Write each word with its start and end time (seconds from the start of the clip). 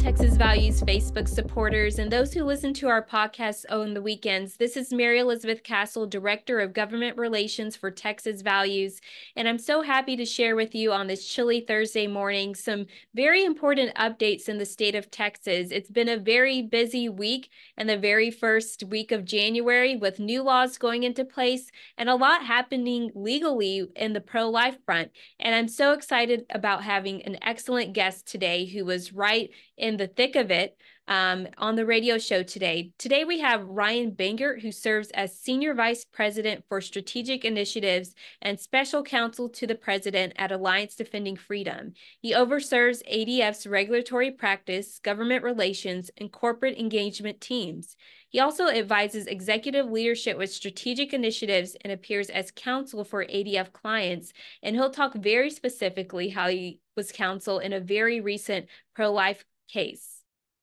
Texas 0.00 0.36
Values 0.36 0.80
Facebook 0.80 1.28
supporters 1.28 1.98
and 1.98 2.10
those 2.10 2.32
who 2.32 2.42
listen 2.42 2.72
to 2.72 2.88
our 2.88 3.04
podcast 3.04 3.66
on 3.68 3.92
the 3.92 4.00
weekends. 4.00 4.56
This 4.56 4.74
is 4.74 4.94
Mary 4.94 5.18
Elizabeth 5.18 5.62
Castle, 5.62 6.06
Director 6.06 6.58
of 6.58 6.72
Government 6.72 7.18
Relations 7.18 7.76
for 7.76 7.90
Texas 7.90 8.40
Values, 8.40 9.02
and 9.36 9.46
I'm 9.46 9.58
so 9.58 9.82
happy 9.82 10.16
to 10.16 10.24
share 10.24 10.56
with 10.56 10.74
you 10.74 10.90
on 10.90 11.06
this 11.06 11.26
chilly 11.26 11.60
Thursday 11.60 12.06
morning 12.06 12.54
some 12.54 12.86
very 13.14 13.44
important 13.44 13.94
updates 13.94 14.48
in 14.48 14.56
the 14.56 14.64
state 14.64 14.94
of 14.94 15.10
Texas. 15.10 15.70
It's 15.70 15.90
been 15.90 16.08
a 16.08 16.16
very 16.16 16.62
busy 16.62 17.10
week 17.10 17.50
and 17.76 17.86
the 17.86 17.98
very 17.98 18.30
first 18.30 18.84
week 18.84 19.12
of 19.12 19.26
January 19.26 19.96
with 19.96 20.18
new 20.18 20.42
laws 20.42 20.78
going 20.78 21.02
into 21.02 21.26
place 21.26 21.70
and 21.98 22.08
a 22.08 22.14
lot 22.14 22.46
happening 22.46 23.10
legally 23.14 23.86
in 23.96 24.14
the 24.14 24.20
pro 24.22 24.48
life 24.48 24.78
front. 24.86 25.10
And 25.38 25.54
I'm 25.54 25.68
so 25.68 25.92
excited 25.92 26.46
about 26.48 26.84
having 26.84 27.22
an 27.22 27.36
excellent 27.42 27.92
guest 27.92 28.26
today 28.26 28.64
who 28.64 28.86
was 28.86 29.12
right 29.12 29.50
in 29.76 29.89
the 29.96 30.06
thick 30.06 30.36
of 30.36 30.50
it 30.50 30.76
um, 31.10 31.48
on 31.58 31.74
the 31.74 31.84
radio 31.84 32.18
show 32.18 32.44
today. 32.44 32.92
Today, 32.96 33.24
we 33.24 33.40
have 33.40 33.66
Ryan 33.66 34.12
Bangert, 34.12 34.62
who 34.62 34.70
serves 34.70 35.10
as 35.10 35.36
Senior 35.36 35.74
Vice 35.74 36.04
President 36.04 36.64
for 36.68 36.80
Strategic 36.80 37.44
Initiatives 37.44 38.14
and 38.40 38.60
Special 38.60 39.02
Counsel 39.02 39.48
to 39.48 39.66
the 39.66 39.74
President 39.74 40.32
at 40.36 40.52
Alliance 40.52 40.94
Defending 40.94 41.36
Freedom. 41.36 41.94
He 42.20 42.32
oversees 42.32 43.02
ADF's 43.12 43.66
regulatory 43.66 44.30
practice, 44.30 45.00
government 45.00 45.42
relations, 45.42 46.12
and 46.16 46.30
corporate 46.30 46.78
engagement 46.78 47.40
teams. 47.40 47.96
He 48.28 48.38
also 48.38 48.68
advises 48.68 49.26
executive 49.26 49.90
leadership 49.90 50.38
with 50.38 50.52
strategic 50.52 51.12
initiatives 51.12 51.76
and 51.80 51.92
appears 51.92 52.30
as 52.30 52.52
counsel 52.52 53.02
for 53.02 53.24
ADF 53.24 53.72
clients. 53.72 54.32
And 54.62 54.76
he'll 54.76 54.90
talk 54.90 55.14
very 55.14 55.50
specifically 55.50 56.28
how 56.28 56.48
he 56.48 56.78
was 56.96 57.10
counsel 57.10 57.58
in 57.58 57.72
a 57.72 57.80
very 57.80 58.20
recent 58.20 58.66
pro 58.94 59.12
life 59.12 59.44
case. 59.72 60.22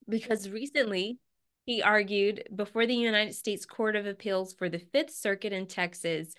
Because 0.10 0.50
recently, 0.50 1.20
he 1.66 1.82
argued 1.82 2.48
before 2.56 2.86
the 2.86 2.96
United 2.96 3.36
States 3.36 3.66
Court 3.66 3.96
of 3.96 4.06
Appeals 4.06 4.54
for 4.54 4.70
the 4.70 4.80
Fifth 4.80 5.12
Circuit 5.12 5.52
in 5.52 5.68
Texas 5.68 6.34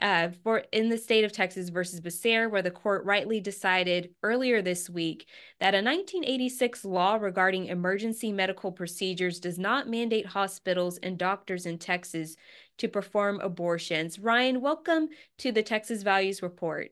uh, 0.00 0.30
for 0.42 0.64
in 0.72 0.88
the 0.88 0.98
state 0.98 1.24
of 1.24 1.30
Texas 1.30 1.68
versus 1.68 2.00
Becerra, 2.00 2.50
where 2.50 2.62
the 2.62 2.70
court 2.70 3.04
rightly 3.04 3.40
decided 3.40 4.10
earlier 4.22 4.60
this 4.60 4.90
week 4.90 5.28
that 5.60 5.74
a 5.74 5.78
1986 5.78 6.84
law 6.84 7.14
regarding 7.14 7.66
emergency 7.66 8.32
medical 8.32 8.72
procedures 8.72 9.38
does 9.38 9.58
not 9.58 9.88
mandate 9.88 10.26
hospitals 10.26 10.98
and 10.98 11.16
doctors 11.16 11.66
in 11.66 11.78
Texas 11.78 12.34
to 12.78 12.88
perform 12.88 13.40
abortions. 13.40 14.18
Ryan, 14.18 14.60
welcome 14.60 15.08
to 15.38 15.52
the 15.52 15.62
Texas 15.62 16.02
Values 16.02 16.42
Report. 16.42 16.90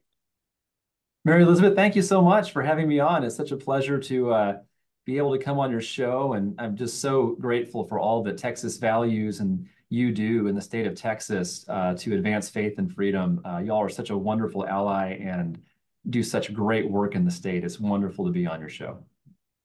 Mary 1.24 1.42
Elizabeth, 1.42 1.74
thank 1.74 1.96
you 1.96 2.02
so 2.02 2.22
much 2.22 2.52
for 2.52 2.62
having 2.62 2.88
me 2.88 3.00
on. 3.00 3.24
It's 3.24 3.36
such 3.36 3.50
a 3.50 3.56
pleasure 3.56 3.98
to 3.98 4.32
uh, 4.32 4.58
be 5.04 5.16
able 5.18 5.36
to 5.36 5.42
come 5.42 5.58
on 5.58 5.70
your 5.70 5.80
show, 5.80 6.34
and 6.34 6.54
I'm 6.58 6.76
just 6.76 7.00
so 7.00 7.36
grateful 7.40 7.84
for 7.84 7.98
all 7.98 8.22
the 8.22 8.32
Texas 8.32 8.76
values 8.76 9.40
and 9.40 9.66
you 9.88 10.10
do 10.10 10.46
in 10.46 10.54
the 10.54 10.60
state 10.60 10.86
of 10.86 10.94
Texas 10.94 11.66
uh, 11.68 11.94
to 11.98 12.14
advance 12.14 12.48
faith 12.48 12.78
and 12.78 12.90
freedom. 12.90 13.40
Uh, 13.44 13.58
y'all 13.58 13.82
are 13.82 13.90
such 13.90 14.08
a 14.08 14.16
wonderful 14.16 14.66
ally 14.66 15.18
and 15.20 15.60
do 16.08 16.22
such 16.22 16.52
great 16.54 16.90
work 16.90 17.14
in 17.14 17.26
the 17.26 17.30
state. 17.30 17.62
It's 17.62 17.78
wonderful 17.78 18.24
to 18.24 18.30
be 18.30 18.46
on 18.46 18.58
your 18.58 18.70
show. 18.70 19.04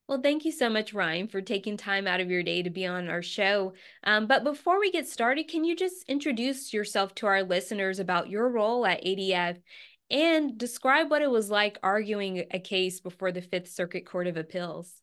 Well, 0.08 0.22
thank 0.22 0.44
you 0.44 0.52
so 0.52 0.70
much, 0.70 0.94
Ryan, 0.94 1.28
for 1.28 1.42
taking 1.42 1.78
time 1.78 2.08
out 2.08 2.20
of 2.20 2.30
your 2.30 2.44
day 2.44 2.62
to 2.62 2.70
be 2.70 2.86
on 2.86 3.10
our 3.10 3.22
show. 3.22 3.74
Um, 4.04 4.28
but 4.28 4.44
before 4.44 4.80
we 4.80 4.92
get 4.92 5.08
started, 5.08 5.48
can 5.48 5.64
you 5.64 5.76
just 5.76 6.08
introduce 6.10 6.74
yourself 6.74 7.16
to 7.16 7.28
our 7.28 7.44
listeners 7.44 8.00
about 8.00 8.30
your 8.30 8.50
role 8.50 8.86
at 8.86 9.04
ADF 9.04 9.58
and 10.10 10.58
describe 10.58 11.10
what 11.10 11.22
it 11.22 11.32
was 11.32 11.50
like 11.50 11.78
arguing 11.84 12.46
a 12.52 12.60
case 12.60 13.00
before 13.00 13.32
the 13.32 13.42
Fifth 13.42 13.70
Circuit 13.70 14.06
Court 14.06 14.28
of 14.28 14.38
Appeals? 14.38 15.02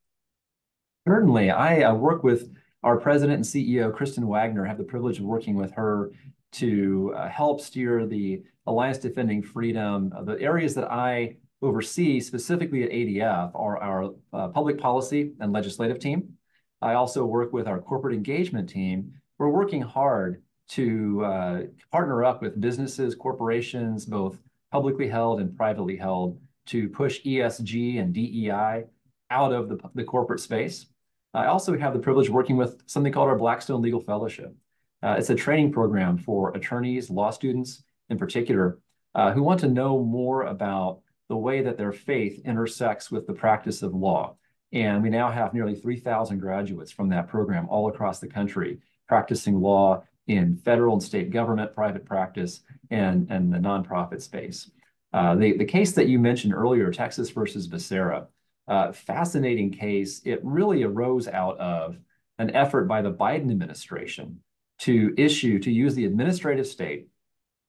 Certainly. 1.06 1.50
I 1.50 1.82
uh, 1.82 1.94
work 1.94 2.24
with 2.24 2.54
our 2.82 2.98
president 2.98 3.36
and 3.36 3.44
CEO, 3.44 3.94
Kristen 3.94 4.26
Waggoner, 4.26 4.64
have 4.64 4.78
the 4.78 4.84
privilege 4.84 5.18
of 5.18 5.26
working 5.26 5.54
with 5.54 5.72
her 5.72 6.12
to 6.52 7.12
uh, 7.14 7.28
help 7.28 7.60
steer 7.60 8.06
the 8.06 8.42
Alliance 8.66 8.98
Defending 8.98 9.42
Freedom. 9.42 10.12
Uh, 10.16 10.22
the 10.22 10.40
areas 10.40 10.74
that 10.74 10.90
I 10.90 11.36
oversee 11.60 12.20
specifically 12.20 12.84
at 12.84 12.90
ADF 12.90 13.50
are 13.54 13.78
our 13.82 14.14
uh, 14.32 14.48
public 14.48 14.78
policy 14.78 15.32
and 15.40 15.52
legislative 15.52 15.98
team. 15.98 16.34
I 16.80 16.94
also 16.94 17.26
work 17.26 17.52
with 17.52 17.66
our 17.66 17.80
corporate 17.80 18.14
engagement 18.14 18.68
team. 18.68 19.12
We're 19.38 19.48
working 19.48 19.82
hard 19.82 20.42
to 20.68 21.24
uh, 21.24 21.60
partner 21.92 22.24
up 22.24 22.40
with 22.40 22.60
businesses, 22.60 23.14
corporations, 23.14 24.06
both 24.06 24.38
publicly 24.72 25.08
held 25.08 25.40
and 25.40 25.54
privately 25.54 25.96
held, 25.96 26.40
to 26.66 26.88
push 26.88 27.22
ESG 27.24 28.00
and 28.00 28.14
DEI 28.14 28.84
out 29.30 29.52
of 29.52 29.68
the, 29.68 29.78
the 29.94 30.04
corporate 30.04 30.40
space. 30.40 30.86
I 31.34 31.46
also 31.46 31.76
have 31.76 31.92
the 31.92 31.98
privilege 31.98 32.28
of 32.28 32.34
working 32.34 32.56
with 32.56 32.80
something 32.86 33.12
called 33.12 33.28
our 33.28 33.36
Blackstone 33.36 33.82
Legal 33.82 34.00
Fellowship. 34.00 34.54
Uh, 35.02 35.16
it's 35.18 35.30
a 35.30 35.34
training 35.34 35.72
program 35.72 36.16
for 36.16 36.56
attorneys, 36.56 37.10
law 37.10 37.30
students 37.30 37.82
in 38.08 38.18
particular, 38.18 38.78
uh, 39.16 39.32
who 39.32 39.42
want 39.42 39.60
to 39.60 39.68
know 39.68 40.02
more 40.02 40.44
about 40.44 41.00
the 41.28 41.36
way 41.36 41.60
that 41.62 41.76
their 41.76 41.92
faith 41.92 42.40
intersects 42.44 43.10
with 43.10 43.26
the 43.26 43.32
practice 43.32 43.82
of 43.82 43.94
law. 43.94 44.36
And 44.72 45.02
we 45.02 45.10
now 45.10 45.30
have 45.30 45.54
nearly 45.54 45.74
3,000 45.74 46.38
graduates 46.38 46.92
from 46.92 47.08
that 47.08 47.28
program 47.28 47.68
all 47.68 47.88
across 47.88 48.20
the 48.20 48.28
country 48.28 48.78
practicing 49.08 49.60
law 49.60 50.04
in 50.26 50.56
federal 50.56 50.94
and 50.94 51.02
state 51.02 51.30
government, 51.30 51.74
private 51.74 52.06
practice, 52.06 52.60
and, 52.90 53.26
and 53.30 53.52
the 53.52 53.58
nonprofit 53.58 54.22
space. 54.22 54.70
Uh, 55.12 55.34
the, 55.34 55.56
the 55.56 55.64
case 55.64 55.92
that 55.92 56.08
you 56.08 56.18
mentioned 56.18 56.54
earlier, 56.54 56.90
Texas 56.90 57.30
versus 57.30 57.68
Becerra, 57.68 58.26
uh, 58.68 58.92
fascinating 58.92 59.70
case. 59.70 60.22
It 60.24 60.40
really 60.42 60.82
arose 60.82 61.28
out 61.28 61.58
of 61.58 61.98
an 62.38 62.50
effort 62.50 62.84
by 62.84 63.02
the 63.02 63.12
Biden 63.12 63.50
administration 63.50 64.40
to 64.80 65.14
issue, 65.16 65.58
to 65.60 65.70
use 65.70 65.94
the 65.94 66.04
administrative 66.04 66.66
state 66.66 67.08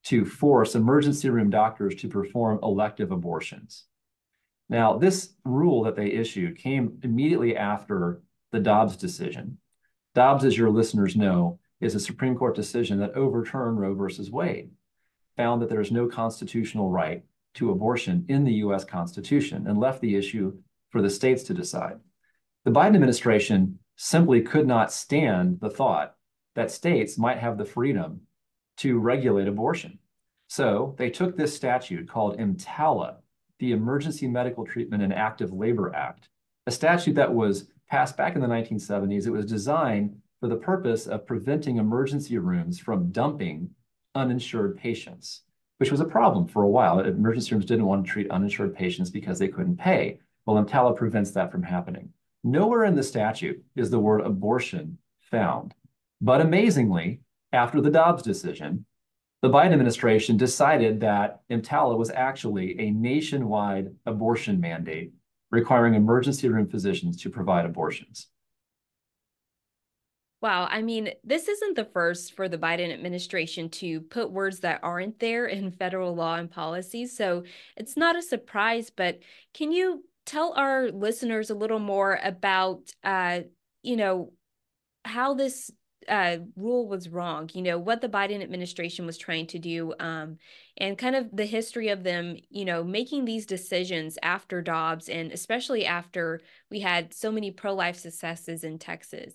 to 0.06 0.26
force 0.26 0.76
emergency 0.76 1.30
room 1.30 1.50
doctors 1.50 1.96
to 1.96 2.08
perform 2.08 2.60
elective 2.62 3.12
abortions. 3.12 3.86
Now, 4.70 4.98
this 4.98 5.34
rule 5.44 5.84
that 5.84 5.96
they 5.96 6.08
issued 6.08 6.58
came 6.58 7.00
immediately 7.04 7.56
after 7.56 8.22
the 8.52 8.60
Dobbs 8.60 8.98
decision. 8.98 9.58
Dobbs, 10.14 10.46
as 10.46 10.58
your 10.58 10.70
listeners 10.70 11.16
know, 11.16 11.60
is 11.82 11.94
a 11.94 12.00
Supreme 12.00 12.36
Court 12.36 12.56
decision 12.56 13.00
that 13.00 13.16
overturned 13.16 13.80
Roe 13.80 13.94
versus 13.94 14.32
Wade, 14.32 14.72
found 15.38 15.62
that 15.62 15.70
there 15.70 15.82
is 15.82 15.92
no 15.92 16.08
constitutional 16.08 16.90
right 16.90 17.24
to 17.56 17.72
abortion 17.72 18.26
in 18.28 18.44
the 18.44 18.54
US 18.54 18.84
Constitution, 18.84 19.68
and 19.68 19.80
left 19.80 20.02
the 20.02 20.16
issue 20.16 20.58
for 20.96 21.02
the 21.02 21.10
states 21.10 21.44
to 21.44 21.54
decide. 21.54 22.00
The 22.64 22.72
Biden 22.72 22.96
administration 22.96 23.80
simply 23.98 24.42
could 24.42 24.66
not 24.66 24.94
stand 24.94 25.60
the 25.60 25.70
thought 25.70 26.16
that 26.56 26.72
states 26.72 27.18
might 27.18 27.38
have 27.38 27.58
the 27.58 27.66
freedom 27.66 28.22
to 28.78 28.98
regulate 28.98 29.50
abortion. 29.50 30.00
So 30.48 30.96
they 30.98 31.10
took 31.10 31.36
this 31.36 31.54
statute 31.54 32.08
called 32.08 32.40
EMTALA, 32.40 33.18
the 33.60 33.74
Emergency 33.74 34.26
Medical 34.26 34.66
Treatment 34.66 35.04
and 35.04 35.12
Active 35.12 35.52
Labor 35.52 35.94
Act, 35.94 36.30
a 36.66 36.72
statute 36.72 37.16
that 37.16 37.34
was 37.34 37.68
passed 37.90 38.16
back 38.16 38.36
in 38.36 38.42
the 38.42 38.48
1970s. 38.48 39.28
It 39.28 39.32
was 39.32 39.46
designed 39.46 40.16
for 40.40 40.48
the 40.48 40.56
purpose 40.56 41.08
of 41.08 41.28
preventing 41.28 41.76
emergency 41.76 42.38
rooms 42.38 42.80
from 42.80 43.12
dumping 43.12 43.72
uninsured 44.16 44.78
patients, 44.78 45.42
which 45.80 45.92
was 45.92 46.00
a 46.00 46.06
problem 46.06 46.48
for 46.48 46.64
a 46.64 46.70
while. 46.70 47.02
Emergency 47.02 47.54
rooms 47.54 47.66
didn't 47.66 47.86
want 47.86 48.06
to 48.06 48.10
treat 48.10 48.32
uninsured 48.32 48.74
patients 48.74 49.10
because 49.10 49.38
they 49.38 49.50
couldn't 49.50 49.76
pay. 49.76 50.20
Well, 50.46 50.64
EMTALA 50.64 50.96
prevents 50.96 51.32
that 51.32 51.52
from 51.52 51.64
happening. 51.64 52.10
Nowhere 52.44 52.84
in 52.86 52.96
the 52.96 53.04
statute 53.04 53.64
is 53.76 53.90
the 53.90 54.00
word 54.00 54.22
abortion 54.22 55.00
found. 55.32 55.74
But 56.22 56.42
amazingly, 56.42 57.22
after 57.52 57.82
the 57.82 57.90
Dobbs 57.90 58.22
decision, 58.22 58.86
the 59.42 59.50
Biden 59.50 59.74
administration 59.74 60.38
decided 60.38 61.00
that 61.02 61.42
EMTALA 61.50 61.98
was 61.98 62.12
actually 62.12 62.80
a 62.80 62.92
nationwide 62.92 63.94
abortion 64.06 64.60
mandate 64.60 65.12
requiring 65.52 65.94
emergency 65.94 66.50
room 66.50 66.68
physicians 66.68 67.22
to 67.22 67.30
provide 67.30 67.66
abortions. 67.66 68.28
Wow. 70.42 70.68
I 70.70 70.82
mean, 70.82 71.10
this 71.24 71.48
isn't 71.48 71.76
the 71.76 71.86
first 71.86 72.36
for 72.36 72.48
the 72.48 72.58
Biden 72.58 72.94
administration 72.94 73.70
to 73.70 74.02
put 74.02 74.32
words 74.32 74.60
that 74.60 74.82
aren't 74.84 75.20
there 75.20 75.48
in 75.48 75.72
federal 75.72 76.14
law 76.14 76.36
and 76.36 76.52
policy. 76.52 77.08
So 77.08 77.44
it's 77.76 77.98
not 77.98 78.16
a 78.16 78.22
surprise, 78.22 78.92
but 78.96 79.20
can 79.54 79.72
you 79.72 80.04
tell 80.26 80.54
our 80.54 80.92
listeners 80.92 81.50
a 81.50 81.56
little 81.56 81.80
more 81.80 82.20
about, 82.24 82.92
uh, 83.04 83.42
you 83.84 83.96
know, 83.96 84.34
how 85.04 85.34
this 85.34 85.72
uh, 86.08 86.38
rule 86.56 86.88
was 86.88 87.10
wrong, 87.10 87.50
you 87.54 87.62
know, 87.62 87.78
what 87.78 88.02
the 88.02 88.10
Biden 88.10 88.44
administration 88.44 89.06
was 89.06 89.18
trying 89.18 89.48
to 89.48 89.60
do, 89.60 89.94
um, 90.00 90.38
and 90.78 90.98
kind 90.98 91.16
of 91.16 91.30
the 91.36 91.46
history 91.46 91.90
of 91.90 92.04
them, 92.04 92.38
you 92.50 92.66
know, 92.66 92.84
making 92.84 93.26
these 93.26 93.46
decisions 93.46 94.18
after 94.22 94.62
Dobbs 94.62 95.10
and 95.10 95.32
especially 95.32 95.86
after 95.86 96.42
we 96.70 96.80
had 96.80 97.14
so 97.14 97.32
many 97.32 97.52
pro 97.52 97.74
life 97.74 97.98
successes 97.98 98.64
in 98.64 98.78
Texas. 98.78 99.34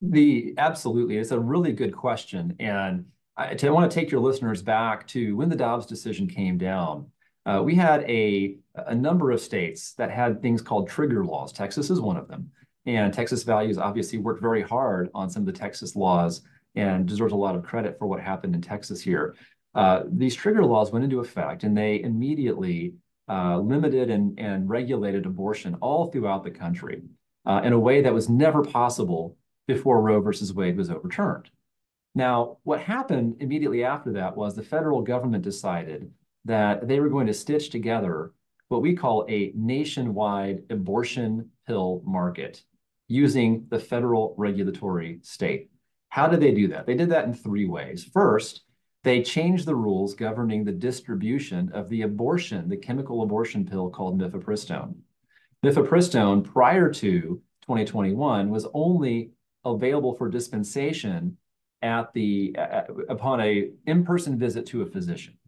The 0.00 0.54
absolutely, 0.58 1.16
it's 1.16 1.32
a 1.32 1.40
really 1.40 1.72
good 1.72 1.94
question. 1.96 2.56
And 2.60 3.06
I, 3.36 3.56
I 3.60 3.70
want 3.70 3.90
to 3.90 3.94
take 3.94 4.10
your 4.10 4.20
listeners 4.20 4.62
back 4.62 5.06
to 5.08 5.36
when 5.36 5.48
the 5.48 5.56
Dobbs 5.56 5.86
decision 5.86 6.28
came 6.28 6.58
down. 6.58 7.10
Uh, 7.48 7.62
we 7.62 7.74
had 7.74 8.02
a, 8.02 8.56
a 8.74 8.94
number 8.94 9.30
of 9.30 9.40
states 9.40 9.94
that 9.94 10.10
had 10.10 10.42
things 10.42 10.60
called 10.60 10.86
trigger 10.86 11.24
laws. 11.24 11.50
Texas 11.50 11.88
is 11.88 11.98
one 11.98 12.18
of 12.18 12.28
them. 12.28 12.50
And 12.84 13.12
Texas 13.12 13.42
Values 13.42 13.78
obviously 13.78 14.18
worked 14.18 14.42
very 14.42 14.60
hard 14.60 15.08
on 15.14 15.30
some 15.30 15.42
of 15.42 15.46
the 15.46 15.58
Texas 15.58 15.96
laws 15.96 16.42
and 16.74 17.06
deserves 17.06 17.32
a 17.32 17.36
lot 17.36 17.56
of 17.56 17.62
credit 17.62 17.98
for 17.98 18.06
what 18.06 18.20
happened 18.20 18.54
in 18.54 18.60
Texas 18.60 19.00
here. 19.00 19.34
Uh, 19.74 20.02
these 20.10 20.34
trigger 20.34 20.62
laws 20.62 20.92
went 20.92 21.04
into 21.04 21.20
effect 21.20 21.64
and 21.64 21.76
they 21.76 22.02
immediately 22.02 22.92
uh, 23.30 23.58
limited 23.58 24.10
and, 24.10 24.38
and 24.38 24.68
regulated 24.68 25.24
abortion 25.24 25.74
all 25.80 26.10
throughout 26.10 26.44
the 26.44 26.50
country 26.50 27.00
uh, 27.46 27.62
in 27.64 27.72
a 27.72 27.78
way 27.78 28.02
that 28.02 28.12
was 28.12 28.28
never 28.28 28.62
possible 28.62 29.38
before 29.66 30.02
Roe 30.02 30.20
versus 30.20 30.52
Wade 30.52 30.76
was 30.76 30.90
overturned. 30.90 31.48
Now, 32.14 32.58
what 32.64 32.80
happened 32.80 33.36
immediately 33.40 33.84
after 33.84 34.12
that 34.12 34.36
was 34.36 34.54
the 34.54 34.62
federal 34.62 35.00
government 35.00 35.44
decided 35.44 36.10
that 36.44 36.88
they 36.88 37.00
were 37.00 37.08
going 37.08 37.26
to 37.26 37.34
stitch 37.34 37.70
together 37.70 38.32
what 38.68 38.82
we 38.82 38.94
call 38.94 39.24
a 39.28 39.52
nationwide 39.54 40.62
abortion 40.70 41.50
pill 41.66 42.02
market 42.04 42.62
using 43.08 43.66
the 43.70 43.78
federal 43.78 44.34
regulatory 44.36 45.18
state. 45.22 45.70
How 46.10 46.28
did 46.28 46.40
they 46.40 46.52
do 46.52 46.68
that? 46.68 46.86
They 46.86 46.94
did 46.94 47.10
that 47.10 47.24
in 47.24 47.34
three 47.34 47.66
ways. 47.66 48.04
First, 48.04 48.62
they 49.04 49.22
changed 49.22 49.66
the 49.66 49.76
rules 49.76 50.14
governing 50.14 50.64
the 50.64 50.72
distribution 50.72 51.70
of 51.72 51.88
the 51.88 52.02
abortion, 52.02 52.68
the 52.68 52.76
chemical 52.76 53.22
abortion 53.22 53.64
pill 53.64 53.90
called 53.90 54.20
mifepristone. 54.20 54.96
Mifepristone, 55.64 56.44
prior 56.44 56.90
to 56.92 57.40
2021, 57.62 58.50
was 58.50 58.66
only 58.74 59.30
available 59.64 60.14
for 60.14 60.28
dispensation 60.28 61.36
at 61.82 62.12
the 62.12 62.54
uh, 62.58 62.82
upon 63.08 63.40
a 63.40 63.70
in-person 63.86 64.38
visit 64.38 64.66
to 64.66 64.82
a 64.82 64.86
physician. 64.86 65.38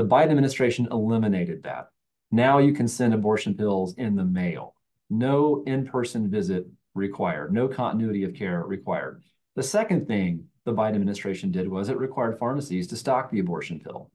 The 0.00 0.06
Biden 0.06 0.30
administration 0.30 0.88
eliminated 0.90 1.64
that. 1.64 1.90
Now 2.30 2.56
you 2.56 2.72
can 2.72 2.88
send 2.88 3.12
abortion 3.12 3.52
pills 3.52 3.94
in 3.98 4.16
the 4.16 4.24
mail. 4.24 4.74
No 5.10 5.62
in-person 5.66 6.30
visit 6.30 6.66
required, 6.94 7.52
no 7.52 7.68
continuity 7.68 8.24
of 8.24 8.32
care 8.32 8.62
required. 8.62 9.22
The 9.56 9.62
second 9.62 10.06
thing 10.06 10.46
the 10.64 10.72
Biden 10.72 10.94
administration 10.94 11.50
did 11.50 11.68
was 11.68 11.90
it 11.90 11.98
required 11.98 12.38
pharmacies 12.38 12.86
to 12.86 12.96
stock 12.96 13.30
the 13.30 13.40
abortion 13.40 13.78
pill. 13.78 14.10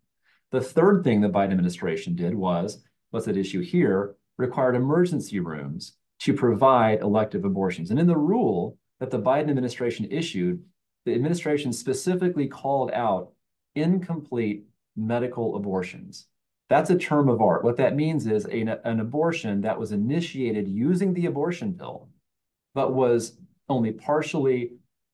The 0.50 0.60
third 0.60 1.04
thing 1.04 1.22
the 1.22 1.30
Biden 1.30 1.52
administration 1.52 2.16
did 2.16 2.34
was, 2.34 2.84
what's 3.12 3.28
at 3.28 3.38
issue 3.38 3.62
here, 3.62 4.16
required 4.40 4.76
emergency 4.76 5.40
rooms 5.40 5.98
to 6.22 6.34
provide 6.34 7.02
elective 7.02 7.46
abortions. 7.46 7.92
And 7.92 8.00
in 8.00 8.08
the 8.08 8.18
rule 8.18 8.80
that 9.00 9.12
the 9.12 9.22
Biden 9.22 9.52
administration 9.52 10.08
issued, 10.10 10.64
the 11.06 11.14
administration 11.14 11.72
specifically 11.72 12.48
called 12.48 12.90
out 12.90 13.34
incomplete 13.76 14.66
medical 14.96 15.56
abortions. 15.56 16.28
That's 16.70 16.90
a 16.90 16.98
term 16.98 17.30
of 17.30 17.42
art. 17.42 17.64
What 17.64 17.78
that 17.78 17.96
means 17.96 18.26
is 18.26 18.46
a, 18.46 18.80
an 18.88 19.00
abortion 19.00 19.62
that 19.62 19.80
was 19.80 19.92
initiated 19.92 20.68
using 20.68 21.14
the 21.14 21.28
abortion 21.28 21.74
pill, 21.74 22.10
but 22.74 22.94
was 22.94 23.38
only 23.70 23.92
partially 23.92 24.72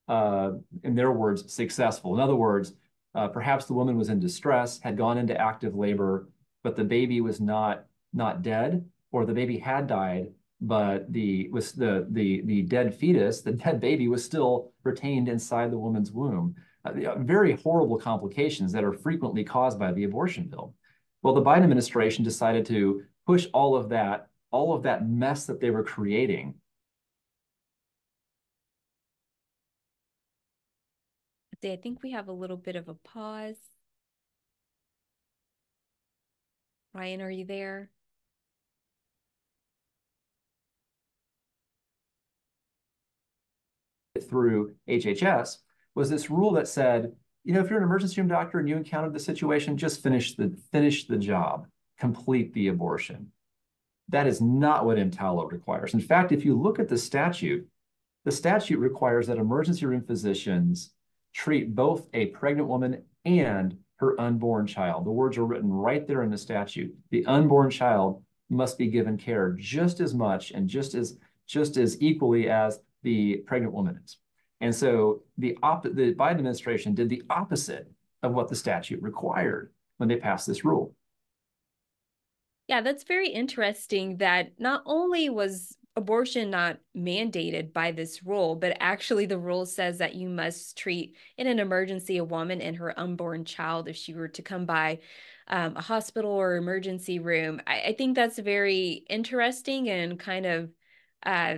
uh, 0.07 0.51
in 0.83 0.95
their 0.95 1.11
words, 1.11 1.53
successful. 1.53 2.13
In 2.13 2.19
other 2.19 2.35
words, 2.35 2.73
uh, 3.15 3.27
perhaps 3.27 3.65
the 3.65 3.73
woman 3.73 3.97
was 3.97 4.09
in 4.09 4.19
distress, 4.19 4.79
had 4.79 4.97
gone 4.97 5.17
into 5.17 5.39
active 5.39 5.75
labor, 5.75 6.29
but 6.63 6.75
the 6.75 6.83
baby 6.83 7.21
was 7.21 7.41
not 7.41 7.85
not 8.13 8.41
dead, 8.41 8.85
or 9.11 9.25
the 9.25 9.33
baby 9.33 9.57
had 9.57 9.87
died, 9.87 10.31
but 10.59 11.11
the 11.11 11.49
was 11.49 11.73
the 11.73 12.07
the 12.11 12.41
the 12.45 12.61
dead 12.61 12.93
fetus, 12.93 13.41
the 13.41 13.51
dead 13.51 13.79
baby, 13.79 14.07
was 14.07 14.23
still 14.23 14.71
retained 14.83 15.27
inside 15.27 15.71
the 15.71 15.79
woman's 15.79 16.11
womb. 16.11 16.55
Uh, 16.83 17.15
very 17.19 17.53
horrible 17.57 17.97
complications 17.97 18.71
that 18.71 18.83
are 18.83 18.93
frequently 18.93 19.43
caused 19.43 19.77
by 19.77 19.91
the 19.91 20.03
abortion 20.03 20.49
pill. 20.49 20.73
Well, 21.21 21.35
the 21.35 21.41
Biden 21.41 21.63
administration 21.63 22.23
decided 22.23 22.65
to 22.67 23.03
push 23.27 23.47
all 23.53 23.75
of 23.75 23.89
that, 23.89 24.29
all 24.49 24.73
of 24.73 24.83
that 24.83 25.07
mess 25.07 25.45
that 25.45 25.59
they 25.59 25.69
were 25.69 25.83
creating 25.83 26.55
I 31.69 31.75
think 31.75 32.01
we 32.01 32.11
have 32.11 32.27
a 32.27 32.31
little 32.31 32.57
bit 32.57 32.75
of 32.75 32.89
a 32.89 32.95
pause. 32.95 33.55
Ryan, 36.93 37.21
are 37.21 37.29
you 37.29 37.45
there? 37.45 37.89
Through 44.29 44.75
HHS 44.89 45.57
was 45.95 46.09
this 46.09 46.29
rule 46.29 46.51
that 46.53 46.67
said, 46.67 47.13
you 47.43 47.53
know, 47.53 47.61
if 47.61 47.69
you're 47.69 47.79
an 47.79 47.85
emergency 47.85 48.21
room 48.21 48.27
doctor 48.27 48.59
and 48.59 48.69
you 48.69 48.77
encountered 48.77 49.13
the 49.13 49.19
situation, 49.19 49.77
just 49.77 50.03
finish 50.03 50.35
the 50.35 50.55
finish 50.71 51.07
the 51.07 51.17
job, 51.17 51.67
complete 51.99 52.53
the 52.53 52.67
abortion. 52.67 53.31
That 54.09 54.27
is 54.27 54.41
not 54.41 54.85
what 54.85 54.97
EMTALA 54.97 55.51
requires. 55.51 55.93
In 55.93 56.01
fact, 56.01 56.31
if 56.31 56.45
you 56.45 56.59
look 56.59 56.79
at 56.79 56.89
the 56.89 56.97
statute, 56.97 57.67
the 58.25 58.31
statute 58.31 58.77
requires 58.77 59.27
that 59.27 59.37
emergency 59.37 59.85
room 59.85 60.03
physicians 60.03 60.91
treat 61.33 61.73
both 61.73 62.07
a 62.13 62.27
pregnant 62.27 62.67
woman 62.67 63.03
and 63.25 63.77
her 63.97 64.19
unborn 64.19 64.67
child. 64.67 65.05
The 65.05 65.11
words 65.11 65.37
are 65.37 65.45
written 65.45 65.71
right 65.71 66.05
there 66.05 66.23
in 66.23 66.29
the 66.29 66.37
statute. 66.37 66.93
The 67.09 67.25
unborn 67.25 67.69
child 67.69 68.23
must 68.49 68.77
be 68.77 68.87
given 68.87 69.17
care 69.17 69.55
just 69.57 69.99
as 69.99 70.13
much 70.13 70.51
and 70.51 70.67
just 70.67 70.93
as 70.93 71.17
just 71.47 71.77
as 71.77 72.01
equally 72.01 72.49
as 72.49 72.79
the 73.03 73.37
pregnant 73.47 73.73
woman 73.73 73.99
is. 74.03 74.17
And 74.61 74.73
so 74.73 75.23
the 75.37 75.57
op- 75.61 75.83
the 75.83 76.13
Biden 76.13 76.31
administration 76.31 76.93
did 76.93 77.09
the 77.09 77.23
opposite 77.29 77.91
of 78.23 78.33
what 78.33 78.47
the 78.47 78.55
statute 78.55 79.01
required 79.01 79.71
when 79.97 80.07
they 80.07 80.15
passed 80.15 80.47
this 80.47 80.63
rule. 80.63 80.95
Yeah, 82.67 82.81
that's 82.81 83.03
very 83.03 83.29
interesting 83.29 84.17
that 84.17 84.53
not 84.59 84.83
only 84.85 85.29
was 85.29 85.75
abortion 85.97 86.49
not 86.49 86.77
mandated 86.95 87.73
by 87.73 87.91
this 87.91 88.23
rule, 88.23 88.55
but 88.55 88.77
actually 88.79 89.25
the 89.25 89.37
rule 89.37 89.65
says 89.65 89.97
that 89.97 90.15
you 90.15 90.29
must 90.29 90.77
treat 90.77 91.17
in 91.37 91.47
an 91.47 91.59
emergency 91.59 92.17
a 92.17 92.23
woman 92.23 92.61
and 92.61 92.77
her 92.77 92.97
unborn 92.97 93.43
child 93.43 93.89
if 93.89 93.97
she 93.97 94.13
were 94.13 94.29
to 94.29 94.41
come 94.41 94.65
by 94.65 94.99
um, 95.47 95.75
a 95.75 95.81
hospital 95.81 96.31
or 96.31 96.55
emergency 96.55 97.19
room. 97.19 97.61
I, 97.67 97.81
I, 97.81 97.93
think 97.97 98.15
that's 98.15 98.39
very 98.39 99.03
interesting 99.09 99.89
and 99.89 100.17
kind 100.17 100.45
of, 100.45 100.69
uh, 101.25 101.55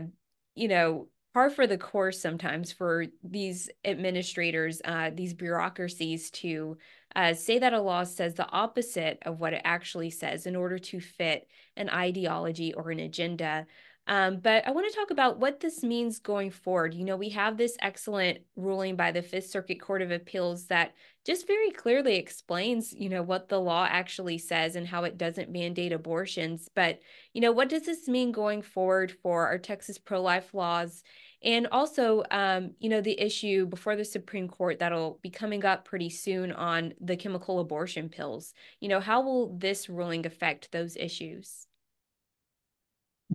you 0.55 0.67
know, 0.67 1.09
par 1.33 1.49
for 1.49 1.65
the 1.65 1.77
course 1.77 2.19
sometimes 2.19 2.71
for 2.71 3.05
these 3.23 3.69
administrators, 3.83 4.81
uh, 4.85 5.09
these 5.13 5.33
bureaucracies 5.33 6.29
to 6.29 6.77
uh, 7.15 7.33
say 7.33 7.59
that 7.59 7.73
a 7.73 7.81
law 7.81 8.03
says 8.03 8.33
the 8.35 8.49
opposite 8.49 9.19
of 9.23 9.39
what 9.39 9.53
it 9.53 9.61
actually 9.63 10.09
says 10.09 10.45
in 10.45 10.55
order 10.55 10.79
to 10.79 10.99
fit 10.99 11.47
an 11.75 11.89
ideology 11.89 12.73
or 12.73 12.91
an 12.91 12.99
agenda. 12.99 13.65
Um, 14.05 14.37
but 14.37 14.67
I 14.67 14.71
want 14.71 14.91
to 14.91 14.97
talk 14.97 15.11
about 15.11 15.39
what 15.39 15.61
this 15.61 15.81
means 15.81 16.19
going 16.19 16.51
forward. 16.51 16.93
You 16.93 17.05
know, 17.05 17.15
we 17.15 17.29
have 17.29 17.55
this 17.55 17.77
excellent 17.81 18.39
ruling 18.57 18.97
by 18.97 19.11
the 19.11 19.21
Fifth 19.21 19.47
Circuit 19.47 19.79
Court 19.79 20.01
of 20.01 20.11
Appeals 20.11 20.65
that 20.67 20.93
just 21.25 21.47
very 21.47 21.71
clearly 21.71 22.17
explains, 22.17 22.91
you 22.91 23.07
know, 23.07 23.23
what 23.23 23.47
the 23.47 23.61
law 23.61 23.87
actually 23.89 24.39
says 24.39 24.75
and 24.75 24.85
how 24.85 25.05
it 25.05 25.17
doesn't 25.17 25.49
mandate 25.49 25.93
abortions. 25.93 26.67
But, 26.75 26.99
you 27.31 27.39
know, 27.39 27.53
what 27.53 27.69
does 27.69 27.85
this 27.85 28.09
mean 28.09 28.33
going 28.33 28.61
forward 28.61 29.13
for 29.23 29.47
our 29.47 29.57
Texas 29.57 29.97
pro 29.97 30.21
life 30.21 30.53
laws? 30.53 31.01
And 31.43 31.67
also, 31.71 32.23
um, 32.31 32.71
you 32.79 32.89
know, 32.89 33.01
the 33.01 33.19
issue 33.19 33.65
before 33.65 33.95
the 33.95 34.05
Supreme 34.05 34.47
Court 34.47 34.79
that'll 34.79 35.19
be 35.21 35.29
coming 35.29 35.65
up 35.65 35.83
pretty 35.83 36.09
soon 36.09 36.51
on 36.51 36.93
the 37.01 37.17
chemical 37.17 37.59
abortion 37.59 38.07
pills. 38.07 38.53
You 38.79 38.87
know, 38.87 39.01
how 39.01 39.21
will 39.21 39.57
this 39.57 39.89
ruling 39.89 40.25
affect 40.25 40.71
those 40.71 40.95
issues? 40.95 41.67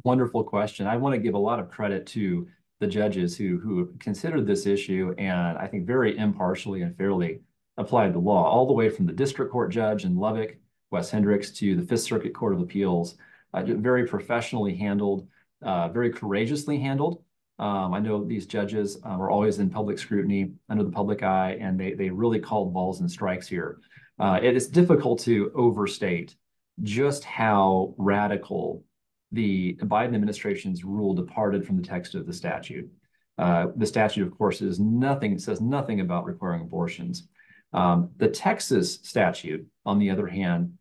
Wonderful 0.04 0.44
question. 0.44 0.86
I 0.86 0.96
want 0.96 1.14
to 1.14 1.20
give 1.20 1.34
a 1.34 1.38
lot 1.38 1.58
of 1.58 1.70
credit 1.70 2.06
to 2.08 2.46
the 2.80 2.86
judges 2.86 3.36
who 3.36 3.58
who 3.58 3.92
considered 3.98 4.46
this 4.46 4.64
issue 4.64 5.12
and 5.18 5.58
I 5.58 5.66
think 5.66 5.84
very 5.86 6.16
impartially 6.16 6.82
and 6.82 6.96
fairly 6.96 7.40
applied 7.76 8.12
the 8.12 8.18
law, 8.18 8.44
all 8.44 8.66
the 8.66 8.72
way 8.72 8.88
from 8.88 9.06
the 9.06 9.12
district 9.12 9.52
court 9.52 9.70
judge 9.70 10.04
in 10.04 10.16
Lubbock, 10.16 10.56
Wes 10.90 11.10
Hendrix, 11.10 11.50
to 11.52 11.76
the 11.76 11.82
Fifth 11.82 12.02
Circuit 12.02 12.34
Court 12.34 12.54
of 12.54 12.60
Appeals. 12.60 13.16
Uh, 13.54 13.62
very 13.64 14.06
professionally 14.06 14.76
handled, 14.76 15.26
uh, 15.62 15.88
very 15.88 16.10
courageously 16.10 16.78
handled. 16.78 17.22
Um, 17.58 17.92
I 17.92 17.98
know 17.98 18.24
these 18.24 18.46
judges 18.46 18.98
uh, 19.04 19.08
are 19.08 19.30
always 19.30 19.58
in 19.58 19.68
public 19.68 19.98
scrutiny 19.98 20.52
under 20.68 20.84
the 20.84 20.90
public 20.90 21.22
eye, 21.22 21.56
and 21.60 21.78
they 21.78 21.92
they 21.94 22.10
really 22.10 22.38
called 22.38 22.72
balls 22.72 23.00
and 23.00 23.10
strikes 23.10 23.48
here. 23.48 23.80
Uh, 24.18 24.38
it 24.42 24.56
is 24.56 24.68
difficult 24.68 25.20
to 25.20 25.50
overstate 25.54 26.36
just 26.82 27.24
how 27.24 27.94
radical 27.98 28.84
the 29.32 29.74
Biden 29.82 30.14
administration's 30.14 30.84
rule 30.84 31.14
departed 31.14 31.66
from 31.66 31.76
the 31.76 31.86
text 31.86 32.14
of 32.14 32.26
the 32.26 32.32
statute. 32.32 32.90
Uh, 33.36 33.68
the 33.76 33.86
statute, 33.86 34.26
of 34.26 34.36
course, 34.36 34.62
is 34.62 34.80
nothing, 34.80 35.38
says 35.38 35.60
nothing 35.60 36.00
about 36.00 36.24
requiring 36.24 36.62
abortions. 36.62 37.28
Um, 37.72 38.10
the 38.16 38.28
Texas 38.28 39.00
statute, 39.02 39.66
on 39.84 39.98
the 39.98 40.10
other 40.10 40.26
hand, 40.26 40.78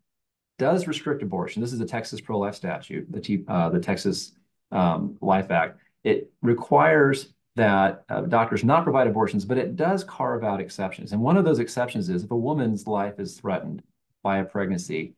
does 0.58 0.88
restrict 0.88 1.22
abortion. 1.22 1.62
This 1.62 1.74
is 1.74 1.80
the 1.80 1.86
Texas 1.86 2.22
pro-life 2.22 2.56
statute, 2.56 3.12
the, 3.12 3.20
T, 3.20 3.44
uh, 3.48 3.70
the 3.70 3.80
Texas 3.80 4.34
um, 4.72 5.18
Life 5.22 5.52
Act. 5.52 5.80
It 6.08 6.32
requires 6.42 7.34
that 7.58 8.06
uh, 8.08 8.22
doctors 8.22 8.64
not 8.64 8.84
provide 8.84 9.08
abortions, 9.08 9.44
but 9.44 9.58
it 9.58 9.76
does 9.76 10.06
carve 10.06 10.44
out 10.44 10.62
exceptions. 10.62 11.12
And 11.12 11.22
one 11.22 11.36
of 11.36 11.44
those 11.44 11.60
exceptions 11.60 12.08
is 12.08 12.24
if 12.24 12.32
a 12.32 12.38
woman's 12.50 12.88
life 12.88 13.20
is 13.20 13.38
threatened 13.38 13.84
by 14.24 14.38
a 14.38 14.46
pregnancy, 14.46 15.16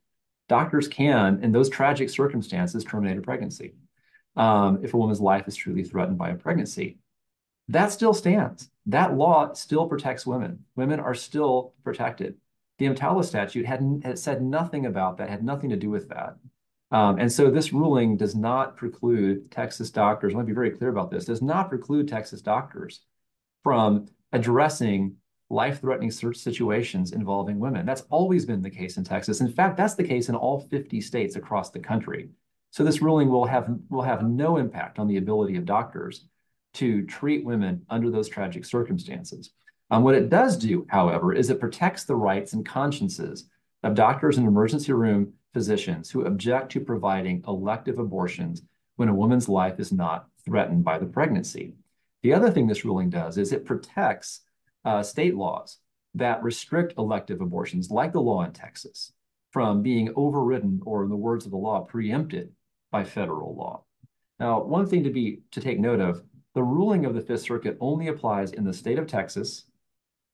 doctors 0.48 0.88
can, 0.88 1.44
in 1.44 1.52
those 1.52 1.70
tragic 1.70 2.10
circumstances, 2.10 2.84
terminate 2.84 3.20
a 3.20 3.22
pregnancy 3.22 3.76
um, 4.36 4.80
if 4.84 4.96
a 4.96 4.98
woman's 4.98 5.22
life 5.22 5.48
is 5.48 5.56
truly 5.56 5.84
threatened 5.84 6.18
by 6.18 6.30
a 6.30 6.36
pregnancy. 6.36 6.98
That 7.68 7.92
still 7.92 8.16
stands. 8.16 8.72
That 8.88 9.16
law 9.16 9.54
still 9.54 9.86
protects 9.88 10.26
women. 10.26 10.66
Women 10.76 11.00
are 11.00 11.14
still 11.14 11.74
protected. 11.84 12.36
The 12.80 12.88
EMTALA 12.88 13.26
statute 13.26 13.68
had, 13.68 14.02
had 14.04 14.18
said 14.18 14.42
nothing 14.42 14.88
about 14.88 15.18
that, 15.18 15.30
had 15.30 15.44
nothing 15.44 15.70
to 15.70 15.76
do 15.76 15.92
with 15.92 16.10
that. 16.10 16.38
Um, 16.92 17.20
and 17.20 17.32
so 17.32 17.52
this 17.52 17.72
ruling 17.72 18.18
does 18.18 18.36
not 18.36 18.76
preclude 18.76 19.52
Texas 19.52 19.92
doctors, 19.92 20.34
want 20.34 20.48
to 20.48 20.52
be 20.52 20.56
very 20.56 20.72
clear 20.72 20.90
about 20.90 21.12
this, 21.12 21.26
does 21.26 21.42
not 21.42 21.70
preclude 21.70 22.08
Texas 22.08 22.42
doctors 22.42 23.02
from 23.64 24.08
addressing 24.32 25.16
life-threatening 25.52 26.12
situations 26.12 27.12
involving 27.12 27.60
women. 27.60 27.86
That's 27.86 28.04
always 28.10 28.46
been 28.46 28.62
the 28.62 28.70
case 28.70 28.98
in 28.98 29.04
Texas. 29.04 29.42
In 29.42 29.52
fact, 29.52 29.78
that's 29.78 29.96
the 29.96 30.04
case 30.04 30.30
in 30.30 30.36
all 30.36 30.68
50 30.70 31.02
states 31.02 31.36
across 31.36 31.72
the 31.72 31.80
country. 31.80 32.30
So 32.72 32.84
this 32.84 33.02
ruling 33.02 33.30
will 33.30 33.46
have, 33.46 33.68
will 33.90 34.04
have 34.04 34.28
no 34.28 34.58
impact 34.58 35.00
on 35.00 35.08
the 35.08 35.18
ability 35.18 35.58
of 35.58 35.66
doctors 35.66 36.26
to 36.76 37.04
treat 37.06 37.46
women 37.46 37.84
under 37.90 38.12
those 38.12 38.30
tragic 38.30 38.64
circumstances. 38.64 39.52
Um, 39.90 40.04
what 40.04 40.14
it 40.14 40.30
does 40.30 40.56
do, 40.56 40.86
however, 40.90 41.34
is 41.34 41.50
it 41.50 41.60
protects 41.60 42.04
the 42.04 42.16
rights 42.16 42.54
and 42.54 42.64
consciences 42.64 43.50
of 43.82 43.96
doctors 43.96 44.38
and 44.38 44.48
emergency 44.48 44.94
room 44.94 45.34
physicians 45.54 46.10
who 46.10 46.26
object 46.26 46.72
to 46.72 46.80
providing 46.80 47.44
elective 47.48 48.00
abortions 48.00 48.62
when 48.96 49.10
a 49.10 49.16
woman's 49.16 49.50
life 49.50 49.80
is 49.80 49.92
not 49.92 50.28
threatened 50.46 50.84
by 50.84 50.98
the 50.98 51.06
pregnancy. 51.06 51.74
The 52.22 52.34
other 52.34 52.52
thing 52.52 52.68
this 52.68 52.86
ruling 52.86 53.10
does 53.10 53.38
is 53.38 53.52
it 53.52 53.66
protects 53.66 54.42
uh, 54.86 55.04
state 55.04 55.36
laws 55.36 55.78
that 56.16 56.44
restrict 56.44 56.94
elective 56.98 57.42
abortions, 57.42 57.90
like 57.90 58.12
the 58.12 58.22
law 58.22 58.44
in 58.44 58.52
Texas, 58.52 59.14
from 59.52 59.82
being 59.82 60.12
overridden 60.16 60.82
or, 60.86 61.04
in 61.04 61.10
the 61.10 61.16
words 61.16 61.46
of 61.46 61.52
the 61.52 61.58
law, 61.58 61.82
preempted 61.82 62.52
by 62.92 63.04
federal 63.04 63.56
law. 63.56 63.84
Now, 64.40 64.62
one 64.62 64.88
thing 64.88 65.04
to 65.04 65.12
be 65.12 65.42
to 65.52 65.62
take 65.62 65.80
note 65.80 66.00
of, 66.00 66.24
the 66.56 66.64
ruling 66.64 67.06
of 67.06 67.14
the 67.14 67.22
Fifth 67.22 67.42
Circuit 67.42 67.78
only 67.80 68.08
applies 68.08 68.52
in 68.52 68.64
the 68.64 68.74
state 68.74 68.98
of 68.98 69.08
Texas 69.08 69.66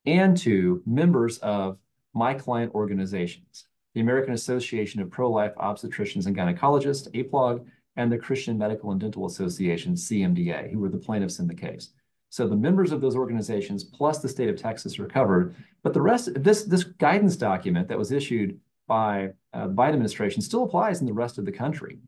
and 0.05 0.37
to 0.37 0.81
members 0.85 1.37
of 1.39 1.77
my 2.13 2.33
client 2.33 2.73
organizations, 2.73 3.67
the 3.95 4.01
American 4.01 4.33
Association 4.33 5.01
of 5.01 5.09
Pro-Life 5.09 5.55
Obstetricians 5.55 6.27
and 6.27 6.35
Gynecologists, 6.35 7.09
APLOG, 7.13 7.65
and 7.95 8.11
the 8.11 8.17
Christian 8.17 8.57
Medical 8.57 8.91
and 8.91 8.99
Dental 8.99 9.25
Association, 9.25 9.93
CMDA, 9.93 10.69
who 10.69 10.79
were 10.79 10.89
the 10.89 10.97
plaintiffs 10.97 11.39
in 11.39 11.47
the 11.47 11.55
case. 11.55 11.91
So 12.29 12.45
the 12.45 12.57
members 12.57 12.91
of 12.91 12.99
those 12.99 13.15
organizations 13.15 13.85
plus 13.85 14.19
the 14.19 14.27
state 14.27 14.49
of 14.49 14.57
Texas 14.57 14.99
are 14.99 15.07
covered, 15.07 15.55
but 15.81 15.93
the 15.93 16.01
rest, 16.01 16.29
this, 16.35 16.63
this 16.63 16.83
guidance 16.83 17.37
document 17.37 17.87
that 17.87 17.97
was 17.97 18.11
issued 18.11 18.59
by 18.85 19.29
uh, 19.53 19.67
the 19.67 19.73
Biden 19.73 19.93
administration 19.93 20.41
still 20.41 20.63
applies 20.63 20.99
in 20.99 21.07
the 21.07 21.13
rest 21.13 21.37
of 21.37 21.45
the 21.45 21.51
country. 21.51 21.99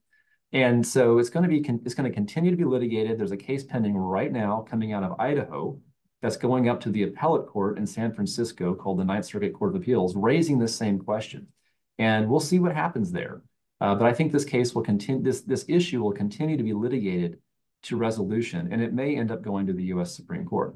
And 0.51 0.85
so 0.85 1.19
it's 1.19 1.29
going 1.29 1.43
to 1.43 1.49
be 1.49 1.59
it's 1.85 1.95
going 1.95 2.09
to 2.09 2.15
continue 2.15 2.51
to 2.51 2.57
be 2.57 2.63
litigated. 2.63 3.17
There's 3.17 3.31
a 3.31 3.37
case 3.37 3.63
pending 3.63 3.95
right 3.95 4.31
now 4.31 4.65
coming 4.69 4.93
out 4.93 5.03
of 5.03 5.19
Idaho 5.19 5.79
that's 6.21 6.37
going 6.37 6.69
up 6.69 6.79
to 6.81 6.89
the 6.89 7.03
appellate 7.03 7.47
court 7.47 7.77
in 7.77 7.85
San 7.85 8.13
Francisco 8.13 8.73
called 8.73 8.99
the 8.99 9.03
Ninth 9.03 9.25
Circuit 9.25 9.53
Court 9.53 9.75
of 9.75 9.81
Appeals, 9.81 10.15
raising 10.15 10.57
this 10.57 10.75
same 10.75 10.99
question. 10.99 11.47
And 11.99 12.29
we'll 12.29 12.39
see 12.39 12.59
what 12.59 12.75
happens 12.75 13.11
there. 13.11 13.41
Uh, 13.79 13.95
but 13.95 14.07
I 14.07 14.13
think 14.13 14.31
this 14.31 14.45
case 14.45 14.73
will 14.73 14.83
continue, 14.83 15.21
this, 15.21 15.41
this 15.41 15.65
issue 15.67 16.01
will 16.01 16.11
continue 16.11 16.57
to 16.57 16.63
be 16.63 16.73
litigated 16.73 17.39
to 17.83 17.97
resolution, 17.97 18.69
and 18.71 18.81
it 18.81 18.93
may 18.93 19.15
end 19.15 19.31
up 19.31 19.43
going 19.43 19.67
to 19.67 19.73
the 19.73 19.83
U.S. 19.85 20.15
Supreme 20.15 20.45
Court. 20.45 20.75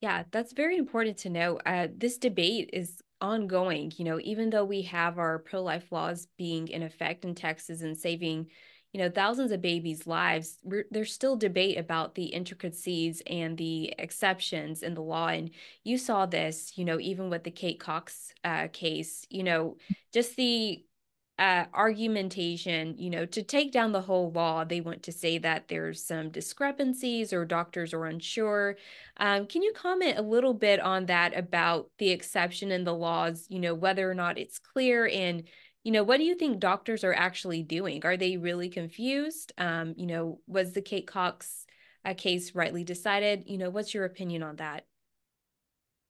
Yeah, 0.00 0.24
that's 0.30 0.52
very 0.52 0.76
important 0.76 1.18
to 1.18 1.30
know. 1.30 1.58
Uh, 1.64 1.88
this 1.96 2.18
debate 2.18 2.70
is 2.72 3.00
ongoing. 3.20 3.92
You 3.96 4.04
know, 4.04 4.20
even 4.22 4.50
though 4.50 4.64
we 4.64 4.82
have 4.82 5.18
our 5.18 5.38
pro 5.38 5.62
life 5.62 5.90
laws 5.90 6.28
being 6.36 6.68
in 6.68 6.82
effect 6.82 7.24
in 7.24 7.34
Texas 7.34 7.82
and 7.82 7.96
saving, 7.96 8.48
you 8.94 9.00
know, 9.00 9.10
thousands 9.10 9.50
of 9.50 9.60
babies' 9.60 10.06
lives, 10.06 10.56
there's 10.92 11.12
still 11.12 11.34
debate 11.34 11.76
about 11.76 12.14
the 12.14 12.26
intricacies 12.26 13.20
and 13.26 13.58
the 13.58 13.92
exceptions 13.98 14.84
in 14.84 14.94
the 14.94 15.02
law. 15.02 15.26
And 15.26 15.50
you 15.82 15.98
saw 15.98 16.26
this, 16.26 16.78
you 16.78 16.84
know, 16.84 17.00
even 17.00 17.28
with 17.28 17.42
the 17.42 17.50
Kate 17.50 17.80
Cox 17.80 18.32
uh, 18.44 18.68
case, 18.72 19.26
you 19.28 19.42
know, 19.42 19.78
just 20.12 20.36
the 20.36 20.84
uh, 21.40 21.64
argumentation, 21.74 22.94
you 22.96 23.10
know, 23.10 23.26
to 23.26 23.42
take 23.42 23.72
down 23.72 23.90
the 23.90 24.00
whole 24.00 24.30
law, 24.30 24.62
they 24.62 24.80
want 24.80 25.02
to 25.02 25.10
say 25.10 25.38
that 25.38 25.66
there's 25.66 26.00
some 26.06 26.30
discrepancies 26.30 27.32
or 27.32 27.44
doctors 27.44 27.92
are 27.92 28.04
unsure. 28.04 28.76
Um, 29.16 29.48
can 29.48 29.64
you 29.64 29.72
comment 29.74 30.18
a 30.18 30.22
little 30.22 30.54
bit 30.54 30.78
on 30.78 31.06
that 31.06 31.36
about 31.36 31.90
the 31.98 32.10
exception 32.10 32.70
in 32.70 32.84
the 32.84 32.94
laws, 32.94 33.46
you 33.48 33.58
know, 33.58 33.74
whether 33.74 34.08
or 34.08 34.14
not 34.14 34.38
it's 34.38 34.60
clear 34.60 35.08
and, 35.12 35.42
you 35.84 35.92
know, 35.92 36.02
what 36.02 36.16
do 36.16 36.24
you 36.24 36.34
think 36.34 36.58
doctors 36.58 37.04
are 37.04 37.14
actually 37.14 37.62
doing? 37.62 38.04
Are 38.04 38.16
they 38.16 38.38
really 38.38 38.70
confused? 38.70 39.52
Um, 39.58 39.94
you 39.96 40.06
know, 40.06 40.40
was 40.46 40.72
the 40.72 40.80
Kate 40.80 41.06
Cox 41.06 41.66
uh, 42.04 42.14
case 42.14 42.54
rightly 42.54 42.84
decided? 42.84 43.44
You 43.46 43.58
know, 43.58 43.70
what's 43.70 43.92
your 43.92 44.06
opinion 44.06 44.42
on 44.42 44.56
that? 44.56 44.86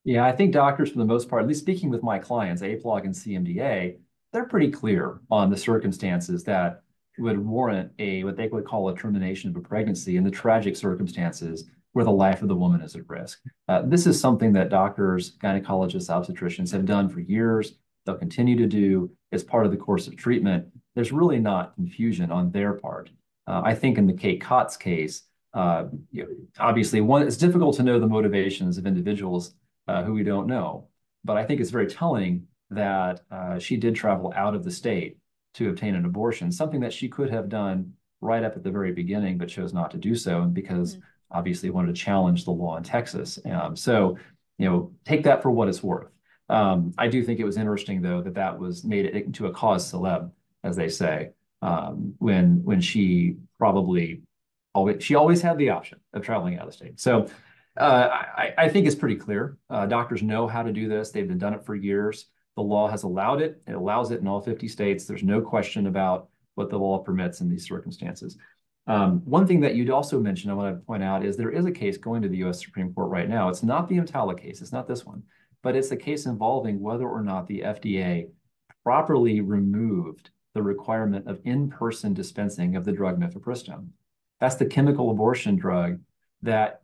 Yeah, 0.05 0.23
I 0.23 0.31
think 0.31 0.53
doctors, 0.53 0.91
for 0.91 0.99
the 0.99 1.05
most 1.05 1.29
part, 1.29 1.41
at 1.41 1.47
least 1.47 1.59
speaking 1.59 1.89
with 1.89 2.03
my 2.03 2.19
clients, 2.19 2.61
APLOG 2.61 3.03
and 3.03 3.13
CMDA, 3.13 3.97
they're 4.31 4.45
pretty 4.45 4.71
clear 4.71 5.19
on 5.29 5.49
the 5.49 5.57
circumstances 5.57 6.43
that 6.45 6.81
would 7.17 7.39
warrant 7.39 7.91
a 7.99 8.23
what 8.23 8.37
they 8.37 8.47
would 8.47 8.65
call 8.65 8.89
a 8.89 8.95
termination 8.95 9.49
of 9.49 9.55
a 9.55 9.61
pregnancy 9.61 10.15
in 10.15 10.23
the 10.23 10.31
tragic 10.31 10.75
circumstances 10.75 11.65
where 11.93 12.05
the 12.05 12.11
life 12.11 12.41
of 12.41 12.49
the 12.49 12.55
woman 12.55 12.81
is 12.81 12.95
at 12.95 13.09
risk. 13.09 13.41
Uh, 13.67 13.81
this 13.85 14.05
is 14.05 14.19
something 14.19 14.53
that 14.53 14.69
doctors, 14.69 15.37
gynecologists, 15.37 16.09
obstetricians 16.09 16.71
have 16.71 16.85
done 16.85 17.09
for 17.09 17.21
years. 17.21 17.75
They'll 18.05 18.15
continue 18.15 18.57
to 18.57 18.67
do 18.67 19.11
as 19.31 19.43
part 19.43 19.65
of 19.65 19.71
the 19.71 19.77
course 19.77 20.07
of 20.07 20.15
treatment. 20.15 20.67
There's 20.95 21.11
really 21.11 21.39
not 21.39 21.75
confusion 21.75 22.31
on 22.31 22.51
their 22.51 22.73
part. 22.73 23.09
Uh, 23.47 23.61
I 23.63 23.75
think 23.75 23.97
in 23.97 24.07
the 24.07 24.13
Kate 24.13 24.41
Cox 24.41 24.77
case, 24.77 25.23
uh, 25.53 25.85
you 26.11 26.23
know, 26.23 26.29
obviously, 26.59 27.01
one 27.01 27.23
it's 27.23 27.37
difficult 27.37 27.75
to 27.77 27.83
know 27.83 27.99
the 27.99 28.07
motivations 28.07 28.77
of 28.77 28.85
individuals 28.85 29.53
uh, 29.87 30.03
who 30.03 30.13
we 30.13 30.23
don't 30.23 30.47
know, 30.47 30.87
but 31.23 31.37
I 31.37 31.45
think 31.45 31.61
it's 31.61 31.69
very 31.69 31.87
telling 31.87 32.47
that 32.71 33.21
uh, 33.31 33.59
she 33.59 33.77
did 33.77 33.95
travel 33.95 34.33
out 34.35 34.55
of 34.55 34.63
the 34.63 34.71
state 34.71 35.17
to 35.55 35.69
obtain 35.69 35.95
an 35.95 36.05
abortion, 36.05 36.51
something 36.51 36.81
that 36.81 36.93
she 36.93 37.07
could 37.07 37.29
have 37.29 37.47
done 37.47 37.93
right 38.21 38.43
up 38.43 38.55
at 38.55 38.63
the 38.63 38.71
very 38.71 38.91
beginning, 38.91 39.37
but 39.37 39.47
chose 39.47 39.73
not 39.73 39.91
to 39.91 39.97
do 39.97 40.15
so 40.15 40.43
because 40.43 40.95
mm-hmm. 40.95 41.37
obviously 41.37 41.69
wanted 41.69 41.95
to 41.95 42.01
challenge 42.01 42.43
the 42.43 42.51
law 42.51 42.75
in 42.77 42.83
Texas. 42.83 43.39
Um, 43.45 43.75
so, 43.75 44.17
you 44.57 44.67
know, 44.69 44.91
take 45.05 45.23
that 45.23 45.41
for 45.41 45.51
what 45.51 45.69
it's 45.69 45.83
worth. 45.83 46.09
Um, 46.49 46.93
I 46.97 47.07
do 47.07 47.23
think 47.23 47.39
it 47.39 47.45
was 47.45 47.57
interesting, 47.57 48.01
though, 48.01 48.21
that 48.21 48.35
that 48.35 48.59
was 48.59 48.83
made 48.83 49.05
into 49.05 49.47
a 49.47 49.51
cause 49.51 49.91
celeb, 49.91 50.31
as 50.63 50.75
they 50.75 50.89
say, 50.89 51.31
um, 51.61 52.13
when 52.19 52.63
when 52.63 52.81
she 52.81 53.37
probably 53.57 54.21
always 54.73 55.03
she 55.03 55.15
always 55.15 55.41
had 55.41 55.57
the 55.57 55.69
option 55.69 55.99
of 56.13 56.23
traveling 56.23 56.59
out 56.59 56.67
of 56.67 56.73
state. 56.73 56.99
So 56.99 57.27
uh, 57.77 58.09
I, 58.11 58.53
I, 58.57 58.69
think 58.69 58.85
it's 58.85 58.95
pretty 58.95 59.15
clear. 59.15 59.57
Uh, 59.69 59.85
doctors 59.85 60.21
know 60.21 60.47
how 60.47 60.63
to 60.63 60.71
do 60.71 60.87
this; 60.87 61.11
they've 61.11 61.27
been 61.27 61.37
done 61.37 61.53
it 61.53 61.65
for 61.65 61.75
years. 61.75 62.27
The 62.55 62.61
law 62.61 62.87
has 62.87 63.03
allowed 63.03 63.41
it. 63.41 63.61
It 63.67 63.73
allows 63.73 64.11
it 64.11 64.21
in 64.21 64.27
all 64.27 64.39
50 64.39 64.67
states. 64.67 65.05
There's 65.05 65.23
no 65.23 65.41
question 65.41 65.87
about 65.87 66.29
what 66.53 66.69
the 66.69 66.77
law 66.77 66.99
permits 66.99 67.41
in 67.41 67.49
these 67.49 67.67
circumstances. 67.67 68.37
Um, 68.87 69.21
one 69.25 69.47
thing 69.47 69.61
that 69.61 69.75
you'd 69.75 69.89
also 69.89 70.19
mention, 70.19 70.51
I 70.51 70.53
want 70.53 70.75
to 70.75 70.85
point 70.85 71.03
out, 71.03 71.25
is 71.25 71.35
there 71.35 71.49
is 71.49 71.65
a 71.65 71.71
case 71.71 71.97
going 71.97 72.21
to 72.21 72.29
the 72.29 72.37
U.S. 72.37 72.63
Supreme 72.63 72.93
Court 72.93 73.09
right 73.09 73.27
now. 73.27 73.49
It's 73.49 73.63
not 73.63 73.89
the 73.89 73.97
EMTALA 73.97 74.39
case. 74.39 74.61
It's 74.61 74.71
not 74.71 74.87
this 74.87 75.05
one, 75.05 75.23
but 75.65 75.75
it's 75.75 75.89
a 75.89 75.97
case 75.97 76.27
involving 76.27 76.79
whether 76.79 77.09
or 77.09 77.23
not 77.23 77.47
the 77.47 77.61
FDA 77.61 78.29
properly 78.83 79.41
removed 79.41 80.29
the 80.53 80.61
requirement 80.61 81.27
of 81.27 81.41
in-person 81.43 82.13
dispensing 82.13 82.75
of 82.75 82.85
the 82.85 82.91
drug 82.91 83.19
mifepristone. 83.19 83.87
That's 84.39 84.57
the 84.57 84.67
chemical 84.67 85.09
abortion 85.09 85.55
drug 85.55 86.01
that 86.43 86.83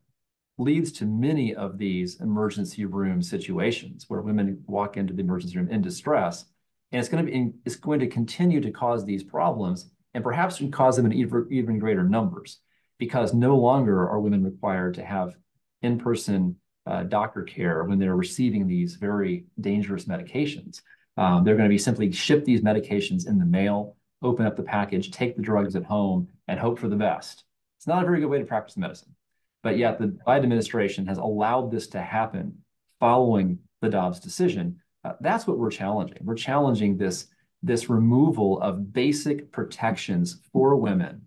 leads 0.57 0.91
to 0.93 1.05
many 1.05 1.53
of 1.53 1.77
these 1.77 2.21
emergency 2.21 2.85
room 2.85 3.21
situations 3.21 4.05
where 4.07 4.21
women 4.21 4.63
walk 4.65 4.97
into 4.97 5.13
the 5.13 5.21
emergency 5.21 5.59
room 5.59 5.69
in 5.69 5.83
distress. 5.83 6.45
And 6.91 6.99
it's 6.99 7.07
going 7.07 7.23
to 7.23 7.31
be 7.31 7.51
it's 7.65 7.75
going 7.75 7.99
to 7.99 8.07
continue 8.07 8.61
to 8.61 8.71
cause 8.71 9.05
these 9.05 9.23
problems 9.23 9.91
and 10.15 10.23
perhaps 10.23 10.59
cause 10.71 10.95
them 10.95 11.05
in 11.05 11.13
even, 11.13 11.47
even 11.51 11.77
greater 11.77 12.03
numbers 12.03 12.61
because 12.97 13.31
no 13.31 13.57
longer 13.57 14.09
are 14.09 14.19
women 14.19 14.43
required 14.43 14.95
to 14.95 15.05
have 15.05 15.35
in-person 15.83 16.55
uh, 16.85 17.03
doctor 17.03 17.43
care 17.43 17.83
when 17.83 17.99
they're 17.99 18.15
receiving 18.15 18.67
these 18.67 18.95
very 18.95 19.45
dangerous 19.59 20.05
medications. 20.05 20.81
Um, 21.17 21.43
they're 21.43 21.55
going 21.55 21.69
to 21.69 21.73
be 21.73 21.77
simply 21.77 22.11
ship 22.11 22.45
these 22.45 22.61
medications 22.61 23.27
in 23.27 23.37
the 23.37 23.45
mail, 23.45 23.95
open 24.21 24.45
up 24.45 24.55
the 24.55 24.63
package, 24.63 25.11
take 25.11 25.35
the 25.35 25.41
drugs 25.41 25.75
at 25.75 25.83
home, 25.83 26.27
and 26.47 26.59
hope 26.59 26.79
for 26.79 26.87
the 26.87 26.95
best. 26.95 27.43
It's 27.77 27.87
not 27.87 28.03
a 28.03 28.05
very 28.05 28.19
good 28.19 28.29
way 28.29 28.39
to 28.39 28.45
practice 28.45 28.77
medicine. 28.77 29.15
But 29.63 29.77
yet 29.77 29.99
the 29.99 30.07
Biden 30.27 30.43
administration 30.43 31.05
has 31.07 31.17
allowed 31.17 31.71
this 31.71 31.87
to 31.87 32.01
happen 32.01 32.57
following 32.99 33.59
the 33.81 33.89
Dobbs 33.89 34.19
decision. 34.19 34.79
Uh, 35.03 35.13
that's 35.21 35.45
what 35.45 35.57
we're 35.57 35.71
challenging. 35.71 36.17
We're 36.21 36.35
challenging 36.35 36.97
this, 36.97 37.27
this 37.61 37.89
removal 37.89 38.59
of 38.61 38.93
basic 38.93 39.51
protections 39.51 40.39
for 40.51 40.75
women. 40.75 41.21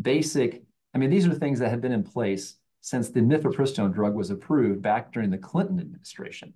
Basic, 0.00 0.62
I 0.94 0.98
mean, 0.98 1.10
these 1.10 1.26
are 1.26 1.34
things 1.34 1.58
that 1.58 1.70
have 1.70 1.80
been 1.80 1.92
in 1.92 2.04
place 2.04 2.56
since 2.88 3.10
the 3.10 3.20
mifepristone 3.20 3.92
drug 3.92 4.14
was 4.14 4.30
approved 4.30 4.80
back 4.80 5.12
during 5.12 5.30
the 5.30 5.38
Clinton 5.38 5.78
administration. 5.78 6.54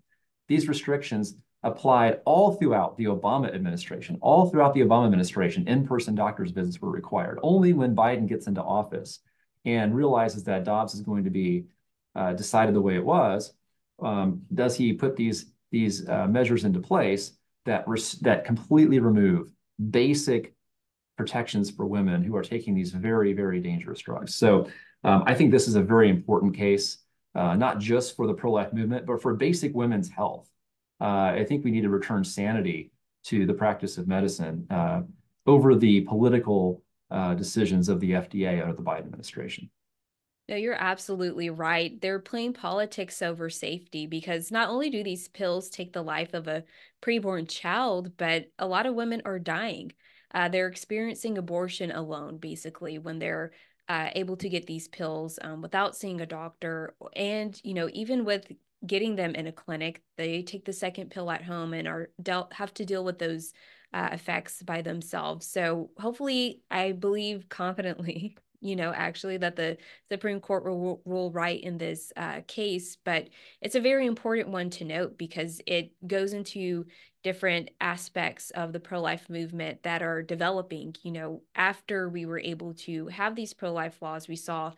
These 0.48 0.68
restrictions 0.68 1.34
applied 1.62 2.20
all 2.24 2.54
throughout 2.54 2.96
the 2.96 3.04
Obama 3.04 3.54
administration. 3.54 4.18
All 4.20 4.48
throughout 4.48 4.74
the 4.74 4.80
Obama 4.80 5.04
administration, 5.04 5.68
in-person 5.68 6.14
doctor's 6.14 6.50
visits 6.50 6.80
were 6.80 6.90
required. 6.90 7.38
Only 7.42 7.72
when 7.72 7.94
Biden 7.94 8.26
gets 8.26 8.46
into 8.46 8.62
office 8.62 9.20
and 9.64 9.94
realizes 9.94 10.42
that 10.44 10.64
Dobbs 10.64 10.94
is 10.94 11.02
going 11.02 11.24
to 11.24 11.30
be 11.30 11.66
uh, 12.16 12.32
decided 12.32 12.74
the 12.74 12.80
way 12.80 12.96
it 12.96 13.04
was, 13.04 13.52
um, 14.02 14.42
does 14.52 14.76
he 14.76 14.92
put 14.92 15.16
these 15.16 15.46
these 15.70 16.06
uh, 16.08 16.26
measures 16.26 16.64
into 16.64 16.80
place 16.80 17.32
that 17.64 17.84
that 18.22 18.44
completely 18.44 18.98
remove 18.98 19.50
basic 19.90 20.54
protections 21.16 21.70
for 21.70 21.86
women 21.86 22.22
who 22.22 22.36
are 22.36 22.42
taking 22.42 22.74
these 22.74 22.90
very 22.90 23.32
very 23.32 23.60
dangerous 23.60 24.00
drugs. 24.00 24.34
So 24.34 24.68
um, 25.04 25.24
I 25.26 25.34
think 25.34 25.50
this 25.50 25.68
is 25.68 25.74
a 25.74 25.82
very 25.82 26.08
important 26.08 26.56
case, 26.56 26.98
uh, 27.34 27.54
not 27.54 27.78
just 27.78 28.16
for 28.16 28.26
the 28.26 28.34
pro-life 28.34 28.72
movement, 28.72 29.06
but 29.06 29.20
for 29.20 29.34
basic 29.34 29.74
women's 29.74 30.08
health. 30.08 30.48
Uh, 31.00 31.34
I 31.34 31.44
think 31.48 31.64
we 31.64 31.70
need 31.70 31.82
to 31.82 31.88
return 31.88 32.24
sanity 32.24 32.92
to 33.24 33.46
the 33.46 33.54
practice 33.54 33.98
of 33.98 34.06
medicine 34.06 34.66
uh, 34.70 35.02
over 35.46 35.74
the 35.74 36.02
political 36.02 36.82
uh, 37.10 37.34
decisions 37.34 37.88
of 37.88 38.00
the 38.00 38.12
FDA 38.12 38.62
under 38.62 38.74
the 38.74 38.82
Biden 38.82 39.00
administration. 39.00 39.70
No, 40.48 40.56
you're 40.56 40.74
absolutely 40.74 41.50
right. 41.50 42.00
They're 42.00 42.18
playing 42.18 42.54
politics 42.54 43.22
over 43.22 43.48
safety 43.48 44.06
because 44.06 44.50
not 44.50 44.68
only 44.68 44.90
do 44.90 45.04
these 45.04 45.28
pills 45.28 45.70
take 45.70 45.92
the 45.92 46.02
life 46.02 46.34
of 46.34 46.48
a 46.48 46.64
preborn 47.00 47.48
child, 47.48 48.16
but 48.16 48.46
a 48.58 48.66
lot 48.66 48.86
of 48.86 48.94
women 48.94 49.22
are 49.24 49.38
dying. 49.38 49.92
Uh, 50.34 50.48
they're 50.48 50.66
experiencing 50.66 51.38
abortion 51.38 51.90
alone, 51.90 52.38
basically, 52.38 52.98
when 52.98 53.18
they're 53.18 53.52
uh, 53.88 54.10
able 54.14 54.36
to 54.36 54.48
get 54.48 54.66
these 54.66 54.88
pills 54.88 55.38
um, 55.42 55.62
without 55.62 55.96
seeing 55.96 56.20
a 56.20 56.26
doctor. 56.26 56.94
And, 57.14 57.58
you 57.64 57.74
know, 57.74 57.88
even 57.92 58.24
with 58.24 58.50
getting 58.86 59.16
them 59.16 59.34
in 59.34 59.46
a 59.46 59.52
clinic, 59.52 60.02
they 60.16 60.42
take 60.42 60.64
the 60.64 60.72
second 60.72 61.10
pill 61.10 61.30
at 61.30 61.44
home 61.44 61.72
and 61.74 61.86
are 61.86 62.10
dealt 62.22 62.52
have 62.52 62.74
to 62.74 62.84
deal 62.84 63.04
with 63.04 63.18
those 63.18 63.52
uh, 63.92 64.08
effects 64.12 64.62
by 64.62 64.82
themselves. 64.82 65.46
So 65.46 65.90
hopefully, 65.98 66.62
I 66.70 66.92
believe 66.92 67.48
confidently 67.48 68.36
you 68.62 68.76
know, 68.76 68.92
actually, 68.94 69.36
that 69.38 69.56
the 69.56 69.76
Supreme 70.08 70.40
Court 70.40 70.64
will 70.64 71.02
rule 71.04 71.32
right 71.32 71.60
in 71.60 71.78
this 71.78 72.12
uh, 72.16 72.42
case. 72.46 72.96
But 73.04 73.28
it's 73.60 73.74
a 73.74 73.80
very 73.80 74.06
important 74.06 74.48
one 74.48 74.70
to 74.70 74.84
note 74.84 75.18
because 75.18 75.60
it 75.66 75.90
goes 76.06 76.32
into 76.32 76.86
different 77.22 77.70
aspects 77.80 78.50
of 78.50 78.72
the 78.72 78.80
pro 78.80 79.00
life 79.00 79.28
movement 79.30 79.82
that 79.82 80.02
are 80.02 80.22
developing. 80.22 80.94
You 81.02 81.12
know, 81.12 81.42
after 81.54 82.08
we 82.08 82.26
were 82.26 82.40
able 82.40 82.74
to 82.74 83.06
have 83.08 83.34
these 83.34 83.54
pro 83.54 83.72
life 83.72 84.00
laws, 84.02 84.28
we 84.28 84.36
saw 84.36 84.72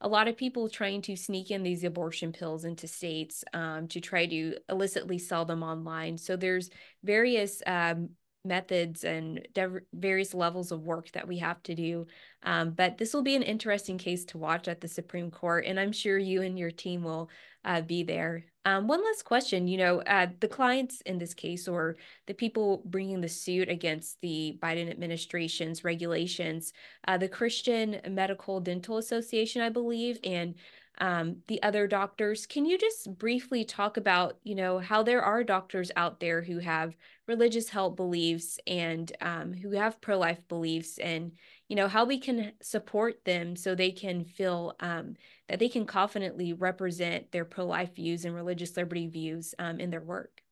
a 0.00 0.08
lot 0.08 0.28
of 0.28 0.36
people 0.36 0.68
trying 0.68 1.02
to 1.02 1.16
sneak 1.16 1.50
in 1.50 1.62
these 1.62 1.82
abortion 1.82 2.32
pills 2.32 2.64
into 2.64 2.86
states 2.86 3.44
um, 3.52 3.88
to 3.88 4.00
try 4.00 4.26
to 4.26 4.56
illicitly 4.68 5.18
sell 5.18 5.44
them 5.44 5.62
online. 5.62 6.16
So 6.18 6.36
there's 6.36 6.70
various 7.02 7.62
um, 7.66 8.10
methods 8.48 9.04
and 9.04 9.46
various 9.92 10.34
levels 10.34 10.72
of 10.72 10.84
work 10.84 11.12
that 11.12 11.28
we 11.28 11.38
have 11.38 11.62
to 11.64 11.74
do. 11.74 12.06
Um, 12.42 12.70
but 12.70 12.98
this 12.98 13.14
will 13.14 13.22
be 13.22 13.36
an 13.36 13.42
interesting 13.42 13.98
case 13.98 14.24
to 14.26 14.38
watch 14.38 14.66
at 14.66 14.80
the 14.80 14.88
Supreme 14.88 15.30
Court, 15.30 15.64
and 15.66 15.78
I'm 15.78 15.92
sure 15.92 16.18
you 16.18 16.42
and 16.42 16.58
your 16.58 16.70
team 16.70 17.02
will 17.04 17.28
uh, 17.64 17.82
be 17.82 18.02
there. 18.02 18.44
Um, 18.64 18.86
one 18.86 19.02
last 19.04 19.24
question 19.24 19.66
you 19.66 19.78
know, 19.78 20.00
uh, 20.02 20.26
the 20.40 20.48
clients 20.48 21.00
in 21.02 21.18
this 21.18 21.34
case, 21.34 21.68
or 21.68 21.96
the 22.26 22.34
people 22.34 22.82
bringing 22.84 23.20
the 23.20 23.28
suit 23.28 23.68
against 23.68 24.20
the 24.20 24.58
Biden 24.60 24.90
administration's 24.90 25.84
regulations, 25.84 26.72
uh, 27.06 27.16
the 27.16 27.28
Christian 27.28 28.00
Medical 28.08 28.60
Dental 28.60 28.98
Association, 28.98 29.62
I 29.62 29.68
believe, 29.68 30.18
and 30.24 30.54
um, 31.00 31.36
the 31.46 31.62
other 31.62 31.86
doctors. 31.86 32.46
Can 32.46 32.64
you 32.64 32.76
just 32.78 33.16
briefly 33.18 33.64
talk 33.64 33.96
about, 33.96 34.38
you 34.42 34.54
know, 34.54 34.78
how 34.78 35.02
there 35.02 35.22
are 35.22 35.44
doctors 35.44 35.90
out 35.96 36.20
there 36.20 36.42
who 36.42 36.58
have 36.58 36.96
religious 37.26 37.68
health 37.68 37.96
beliefs 37.96 38.58
and 38.66 39.10
um, 39.20 39.52
who 39.52 39.72
have 39.72 40.00
pro-life 40.00 40.40
beliefs, 40.48 40.98
and 40.98 41.32
you 41.68 41.76
know 41.76 41.88
how 41.88 42.04
we 42.04 42.18
can 42.18 42.52
support 42.62 43.24
them 43.24 43.54
so 43.54 43.74
they 43.74 43.92
can 43.92 44.24
feel 44.24 44.74
um, 44.80 45.14
that 45.48 45.58
they 45.58 45.68
can 45.68 45.86
confidently 45.86 46.52
represent 46.52 47.30
their 47.30 47.44
pro-life 47.44 47.94
views 47.94 48.24
and 48.24 48.34
religious 48.34 48.76
liberty 48.76 49.06
views 49.06 49.54
um, 49.58 49.78
in 49.80 49.90
their 49.90 50.00
work. 50.00 50.42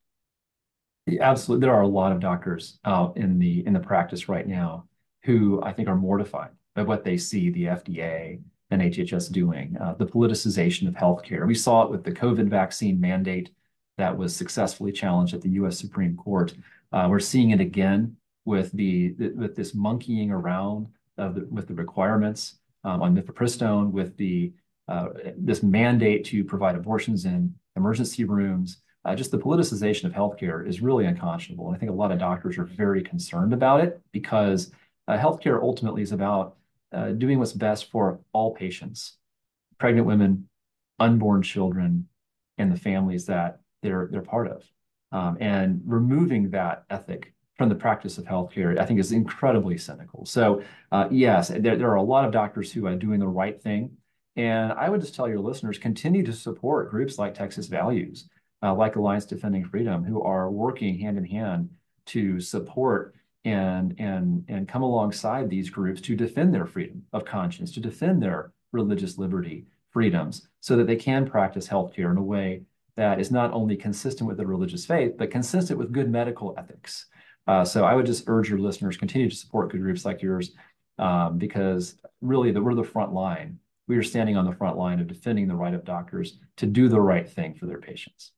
Absolutely, 1.19 1.65
there 1.65 1.75
are 1.75 1.81
a 1.81 1.87
lot 1.87 2.11
of 2.11 2.19
doctors 2.19 2.79
out 2.85 3.17
in 3.17 3.39
the 3.39 3.65
in 3.65 3.73
the 3.73 3.79
practice 3.79 4.29
right 4.29 4.47
now 4.47 4.85
who 5.23 5.61
I 5.61 5.73
think 5.73 5.89
are 5.89 5.95
mortified 5.95 6.51
by 6.75 6.83
what 6.83 7.03
they 7.03 7.17
see 7.17 7.49
the 7.49 7.65
FDA 7.65 8.39
and 8.69 8.81
HHS 8.81 9.31
doing, 9.31 9.77
uh, 9.77 9.93
the 9.93 10.05
politicization 10.05 10.87
of 10.87 10.93
healthcare. 10.93 11.47
We 11.47 11.55
saw 11.55 11.83
it 11.83 11.91
with 11.91 12.03
the 12.03 12.11
COVID 12.11 12.49
vaccine 12.49 12.99
mandate 12.99 13.51
that 13.97 14.15
was 14.15 14.35
successfully 14.35 14.91
challenged 14.91 15.33
at 15.33 15.41
the 15.41 15.49
U.S. 15.51 15.79
Supreme 15.79 16.15
Court. 16.15 16.53
Uh, 16.91 17.07
we're 17.09 17.19
seeing 17.19 17.51
it 17.51 17.61
again 17.61 18.15
with 18.45 18.71
the, 18.73 19.09
the 19.17 19.29
with 19.29 19.55
this 19.55 19.73
monkeying 19.73 20.31
around 20.31 20.87
of 21.17 21.35
the, 21.35 21.47
with 21.49 21.67
the 21.67 21.73
requirements 21.73 22.55
um, 22.83 23.01
on 23.01 23.15
mifepristone, 23.15 23.91
with 23.91 24.15
the 24.17 24.53
uh, 24.87 25.07
this 25.37 25.63
mandate 25.63 26.23
to 26.25 26.43
provide 26.43 26.75
abortions 26.75 27.25
in 27.25 27.53
emergency 27.75 28.23
rooms. 28.23 28.77
Uh, 29.03 29.15
just 29.15 29.31
the 29.31 29.37
politicization 29.37 30.03
of 30.03 30.11
healthcare 30.11 30.67
is 30.67 30.81
really 30.81 31.05
unconscionable. 31.05 31.67
And 31.67 31.75
I 31.75 31.79
think 31.79 31.91
a 31.91 31.95
lot 31.95 32.11
of 32.11 32.19
doctors 32.19 32.57
are 32.57 32.65
very 32.65 33.01
concerned 33.01 33.53
about 33.53 33.81
it 33.81 34.01
because 34.11 34.71
uh, 35.07 35.17
healthcare 35.17 35.61
ultimately 35.61 36.01
is 36.01 36.11
about 36.11 36.56
uh, 36.91 37.09
doing 37.09 37.39
what's 37.39 37.53
best 37.53 37.91
for 37.91 38.19
all 38.33 38.53
patients, 38.53 39.17
pregnant 39.77 40.07
women, 40.07 40.49
unborn 40.99 41.41
children, 41.41 42.07
and 42.57 42.71
the 42.71 42.79
families 42.79 43.25
that 43.27 43.59
they're 43.83 44.07
they're 44.11 44.21
part 44.21 44.47
of. 44.47 44.63
Um, 45.11 45.37
and 45.39 45.81
removing 45.85 46.49
that 46.51 46.83
ethic 46.89 47.33
from 47.57 47.69
the 47.69 47.75
practice 47.75 48.17
of 48.17 48.25
healthcare, 48.25 48.77
I 48.77 48.85
think, 48.85 48.99
is 48.99 49.11
incredibly 49.11 49.77
cynical. 49.77 50.25
So, 50.25 50.63
uh, 50.91 51.07
yes, 51.09 51.47
there, 51.47 51.75
there 51.75 51.89
are 51.89 51.95
a 51.95 52.03
lot 52.03 52.25
of 52.25 52.31
doctors 52.31 52.71
who 52.71 52.85
are 52.85 52.95
doing 52.95 53.19
the 53.19 53.27
right 53.27 53.61
thing. 53.61 53.97
And 54.35 54.71
I 54.73 54.89
would 54.89 55.01
just 55.01 55.15
tell 55.15 55.27
your 55.27 55.39
listeners 55.39 55.79
continue 55.79 56.23
to 56.23 56.33
support 56.33 56.91
groups 56.91 57.17
like 57.17 57.33
Texas 57.33 57.67
Values, 57.67 58.29
uh, 58.61 58.75
like 58.75 58.95
Alliance 58.95 59.25
Defending 59.25 59.65
Freedom, 59.65 60.03
who 60.03 60.21
are 60.21 60.51
working 60.51 60.99
hand 60.99 61.17
in 61.17 61.25
hand 61.25 61.69
to 62.07 62.39
support 62.39 63.15
and 63.47 63.95
and 63.97 64.43
and 64.49 64.67
come 64.67 64.83
alongside 64.83 65.49
these 65.49 65.69
groups 65.69 66.01
to 66.01 66.15
defend 66.15 66.53
their 66.53 66.65
freedom 66.65 67.03
of 67.13 67.25
conscience, 67.25 67.71
to 67.71 67.79
defend 67.79 68.21
their 68.21 68.51
religious 68.73 69.17
liberty 69.17 69.65
freedoms, 69.91 70.47
so 70.59 70.75
that 70.75 70.87
they 70.87 70.95
can 70.95 71.25
practice 71.25 71.67
healthcare 71.67 72.11
in 72.11 72.17
a 72.17 72.23
way 72.23 72.61
that 72.97 73.19
is 73.19 73.31
not 73.31 73.53
only 73.53 73.77
consistent 73.77 74.27
with 74.27 74.37
their 74.37 74.47
religious 74.47 74.85
faith, 74.85 75.13
but 75.17 75.31
consistent 75.31 75.79
with 75.79 75.93
good 75.93 76.09
medical 76.09 76.53
ethics. 76.57 77.05
Uh, 77.47 77.63
so 77.63 77.85
I 77.85 77.95
would 77.95 78.05
just 78.05 78.25
urge 78.27 78.49
your 78.49 78.59
listeners 78.59 78.97
continue 78.97 79.29
to 79.29 79.35
support 79.35 79.71
good 79.71 79.81
groups 79.81 80.03
like 80.03 80.21
yours, 80.21 80.51
um, 80.99 81.37
because 81.37 81.95
really 82.21 82.51
the, 82.51 82.61
we're 82.61 82.75
the 82.75 82.83
front 82.83 83.13
line. 83.13 83.59
We 83.87 83.95
are 83.95 84.03
standing 84.03 84.35
on 84.35 84.45
the 84.45 84.55
front 84.55 84.77
line 84.77 84.99
of 84.99 85.07
defending 85.07 85.47
the 85.47 85.55
right 85.55 85.73
of 85.73 85.85
doctors 85.85 86.39
to 86.57 86.65
do 86.65 86.89
the 86.89 86.99
right 86.99 87.29
thing 87.29 87.53
for 87.53 87.67
their 87.67 87.79
patients. 87.79 88.31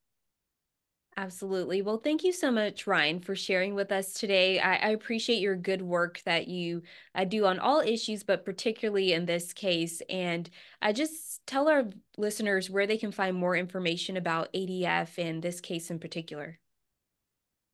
Absolutely. 1.19 1.81
Well, 1.81 1.97
thank 1.97 2.23
you 2.23 2.31
so 2.31 2.49
much, 2.49 2.87
Ryan, 2.87 3.19
for 3.19 3.35
sharing 3.35 3.75
with 3.75 3.91
us 3.91 4.13
today. 4.13 4.57
I, 4.57 4.77
I 4.77 4.89
appreciate 4.91 5.41
your 5.41 5.57
good 5.57 5.81
work 5.81 6.21
that 6.23 6.47
you 6.47 6.81
uh, 7.13 7.25
do 7.25 7.45
on 7.45 7.59
all 7.59 7.81
issues, 7.81 8.23
but 8.23 8.45
particularly 8.45 9.11
in 9.11 9.25
this 9.25 9.51
case. 9.51 10.01
And 10.09 10.49
I 10.81 10.93
just 10.93 11.45
tell 11.45 11.67
our 11.67 11.83
listeners 12.17 12.69
where 12.69 12.87
they 12.87 12.97
can 12.97 13.11
find 13.11 13.35
more 13.35 13.57
information 13.57 14.15
about 14.15 14.53
ADF 14.53 15.17
and 15.17 15.43
this 15.43 15.59
case 15.59 15.91
in 15.91 15.99
particular. 15.99 16.57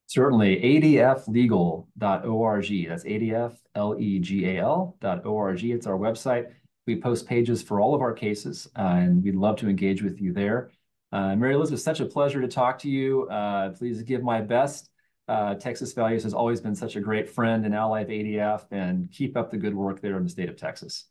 Certainly, 0.07 0.61
adflegal.org. 0.61 2.87
That's 2.87 3.03
adflegal.org. 3.03 5.63
It's 5.63 5.85
our 5.85 5.99
website. 5.99 6.51
We 6.87 6.99
post 6.99 7.27
pages 7.27 7.61
for 7.61 7.79
all 7.79 7.93
of 7.93 8.01
our 8.01 8.13
cases, 8.13 8.67
uh, 8.75 8.81
and 8.81 9.23
we'd 9.23 9.35
love 9.35 9.57
to 9.57 9.69
engage 9.69 10.01
with 10.01 10.19
you 10.19 10.33
there. 10.33 10.71
Uh, 11.15 11.33
Mary 11.33 11.53
Elizabeth, 11.53 11.79
such 11.79 12.01
a 12.01 12.05
pleasure 12.05 12.41
to 12.41 12.47
talk 12.49 12.77
to 12.79 12.89
you. 12.89 13.25
Uh, 13.29 13.69
please 13.69 14.03
give 14.03 14.21
my 14.21 14.41
best. 14.41 14.89
Uh, 15.29 15.55
Texas 15.55 15.93
Values 15.93 16.23
has 16.23 16.33
always 16.33 16.59
been 16.59 16.75
such 16.75 16.97
a 16.97 16.99
great 16.99 17.29
friend 17.29 17.65
and 17.65 17.73
ally 17.73 18.01
of 18.01 18.09
ADF, 18.09 18.65
and 18.71 19.09
keep 19.11 19.37
up 19.37 19.49
the 19.49 19.55
good 19.55 19.73
work 19.73 20.01
there 20.01 20.17
in 20.17 20.23
the 20.23 20.29
state 20.29 20.49
of 20.49 20.57
Texas. 20.57 21.05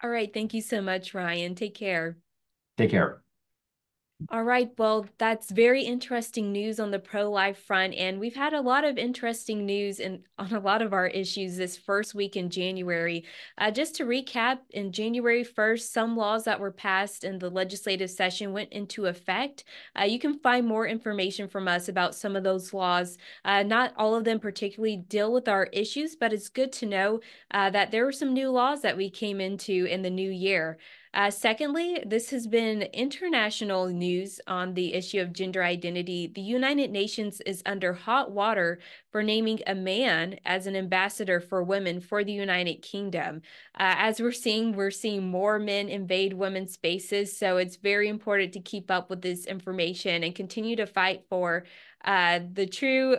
All 0.00 0.10
right. 0.10 0.32
Thank 0.32 0.54
you 0.54 0.62
so 0.62 0.80
much, 0.80 1.12
Ryan. 1.12 1.56
Take 1.56 1.74
care. 1.74 2.18
Take 2.76 2.90
care. 2.90 3.20
All 4.30 4.42
right. 4.42 4.68
Well, 4.76 5.06
that's 5.18 5.48
very 5.52 5.84
interesting 5.84 6.50
news 6.50 6.80
on 6.80 6.90
the 6.90 6.98
pro 6.98 7.30
life 7.30 7.56
front. 7.56 7.94
And 7.94 8.18
we've 8.18 8.34
had 8.34 8.52
a 8.52 8.60
lot 8.60 8.82
of 8.82 8.98
interesting 8.98 9.64
news 9.64 10.00
in, 10.00 10.24
on 10.38 10.52
a 10.52 10.58
lot 10.58 10.82
of 10.82 10.92
our 10.92 11.06
issues 11.06 11.56
this 11.56 11.76
first 11.76 12.16
week 12.16 12.34
in 12.36 12.50
January. 12.50 13.24
Uh, 13.58 13.70
just 13.70 13.94
to 13.94 14.04
recap, 14.04 14.58
in 14.70 14.90
January 14.90 15.44
1st, 15.44 15.92
some 15.92 16.16
laws 16.16 16.44
that 16.44 16.58
were 16.58 16.72
passed 16.72 17.22
in 17.22 17.38
the 17.38 17.48
legislative 17.48 18.10
session 18.10 18.52
went 18.52 18.72
into 18.72 19.06
effect. 19.06 19.62
Uh, 19.98 20.02
you 20.02 20.18
can 20.18 20.40
find 20.40 20.66
more 20.66 20.86
information 20.86 21.46
from 21.46 21.68
us 21.68 21.88
about 21.88 22.16
some 22.16 22.34
of 22.34 22.42
those 22.42 22.74
laws. 22.74 23.18
Uh, 23.44 23.62
not 23.62 23.92
all 23.96 24.16
of 24.16 24.24
them 24.24 24.40
particularly 24.40 24.96
deal 24.96 25.32
with 25.32 25.46
our 25.46 25.66
issues, 25.66 26.16
but 26.16 26.32
it's 26.32 26.48
good 26.48 26.72
to 26.72 26.86
know 26.86 27.20
uh, 27.52 27.70
that 27.70 27.92
there 27.92 28.04
were 28.04 28.12
some 28.12 28.34
new 28.34 28.50
laws 28.50 28.82
that 28.82 28.96
we 28.96 29.10
came 29.10 29.40
into 29.40 29.86
in 29.88 30.02
the 30.02 30.10
new 30.10 30.30
year. 30.30 30.76
Uh, 31.18 31.32
secondly, 31.32 32.00
this 32.06 32.30
has 32.30 32.46
been 32.46 32.82
international 32.92 33.88
news 33.88 34.40
on 34.46 34.74
the 34.74 34.94
issue 34.94 35.20
of 35.20 35.32
gender 35.32 35.64
identity. 35.64 36.28
The 36.28 36.40
United 36.40 36.92
Nations 36.92 37.40
is 37.40 37.60
under 37.66 37.92
hot 37.92 38.30
water 38.30 38.78
for 39.10 39.24
naming 39.24 39.58
a 39.66 39.74
man 39.74 40.38
as 40.44 40.68
an 40.68 40.76
ambassador 40.76 41.40
for 41.40 41.64
women 41.64 42.00
for 42.00 42.22
the 42.22 42.30
United 42.30 42.82
Kingdom. 42.82 43.42
Uh, 43.74 43.98
as 43.98 44.20
we're 44.20 44.30
seeing, 44.30 44.76
we're 44.76 44.92
seeing 44.92 45.28
more 45.28 45.58
men 45.58 45.88
invade 45.88 46.34
women's 46.34 46.74
spaces. 46.74 47.36
So 47.36 47.56
it's 47.56 47.74
very 47.74 48.08
important 48.08 48.52
to 48.52 48.60
keep 48.60 48.88
up 48.88 49.10
with 49.10 49.20
this 49.20 49.44
information 49.44 50.22
and 50.22 50.36
continue 50.36 50.76
to 50.76 50.86
fight 50.86 51.24
for 51.28 51.64
uh, 52.04 52.38
the 52.52 52.66
true 52.66 53.16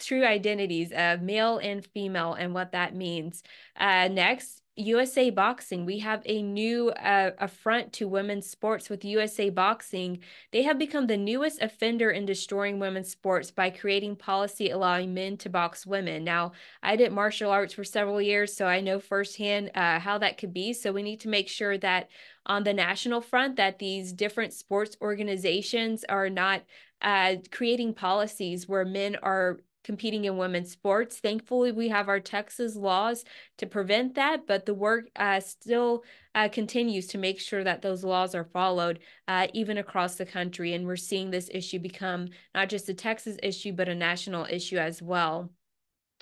true 0.00 0.26
identities 0.26 0.90
of 0.92 1.22
male 1.22 1.58
and 1.58 1.86
female 1.86 2.34
and 2.34 2.52
what 2.52 2.72
that 2.72 2.94
means. 2.94 3.42
Uh, 3.76 4.08
next, 4.08 4.60
USA 4.76 5.30
Boxing. 5.30 5.86
We 5.86 6.00
have 6.00 6.22
a 6.26 6.42
new 6.42 6.90
uh, 6.90 7.30
affront 7.38 7.92
to 7.94 8.08
women's 8.08 8.50
sports 8.50 8.90
with 8.90 9.04
USA 9.04 9.48
Boxing. 9.48 10.18
They 10.50 10.62
have 10.62 10.78
become 10.78 11.06
the 11.06 11.16
newest 11.16 11.62
offender 11.62 12.10
in 12.10 12.26
destroying 12.26 12.80
women's 12.80 13.10
sports 13.10 13.50
by 13.52 13.70
creating 13.70 14.16
policy 14.16 14.70
allowing 14.70 15.14
men 15.14 15.36
to 15.38 15.48
box 15.48 15.86
women. 15.86 16.24
Now, 16.24 16.52
I 16.82 16.96
did 16.96 17.12
martial 17.12 17.50
arts 17.50 17.74
for 17.74 17.84
several 17.84 18.20
years, 18.20 18.56
so 18.56 18.66
I 18.66 18.80
know 18.80 18.98
firsthand 18.98 19.70
uh, 19.76 20.00
how 20.00 20.18
that 20.18 20.38
could 20.38 20.52
be. 20.52 20.72
So 20.72 20.92
we 20.92 21.02
need 21.02 21.20
to 21.20 21.28
make 21.28 21.48
sure 21.48 21.78
that 21.78 22.08
on 22.46 22.64
the 22.64 22.74
national 22.74 23.20
front, 23.20 23.56
that 23.56 23.78
these 23.78 24.12
different 24.12 24.52
sports 24.52 24.96
organizations 25.00 26.04
are 26.08 26.28
not 26.28 26.62
uh, 27.00 27.36
creating 27.52 27.94
policies 27.94 28.68
where 28.68 28.84
men 28.84 29.16
are 29.22 29.60
competing 29.84 30.24
in 30.24 30.36
women's 30.36 30.72
sports. 30.72 31.20
Thankfully, 31.20 31.70
we 31.70 31.88
have 31.90 32.08
our 32.08 32.18
Texas 32.18 32.74
laws 32.74 33.24
to 33.58 33.66
prevent 33.66 34.14
that, 34.14 34.46
but 34.46 34.66
the 34.66 34.74
work 34.74 35.04
uh, 35.14 35.38
still 35.40 36.02
uh, 36.34 36.48
continues 36.48 37.06
to 37.08 37.18
make 37.18 37.38
sure 37.38 37.62
that 37.62 37.82
those 37.82 38.02
laws 38.02 38.34
are 38.34 38.44
followed, 38.52 38.98
uh, 39.28 39.46
even 39.52 39.78
across 39.78 40.16
the 40.16 40.26
country. 40.26 40.72
And 40.72 40.86
we're 40.86 40.96
seeing 40.96 41.30
this 41.30 41.50
issue 41.52 41.78
become 41.78 42.28
not 42.54 42.68
just 42.68 42.88
a 42.88 42.94
Texas 42.94 43.36
issue, 43.42 43.72
but 43.72 43.88
a 43.88 43.94
national 43.94 44.46
issue 44.46 44.78
as 44.78 45.00
well. 45.00 45.50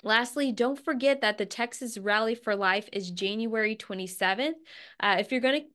Lastly, 0.03 0.51
don't 0.51 0.83
forget 0.83 1.21
that 1.21 1.37
the 1.37 1.45
Texas 1.45 1.97
Rally 1.97 2.35
for 2.35 2.57
Life 2.57 2.89
is 2.91 3.09
January 3.09 3.77
27th. 3.77 4.55
Uh, 4.99 5.15
if 5.17 5.31
you're 5.31 5.39
going 5.39 5.61
to 5.61 5.67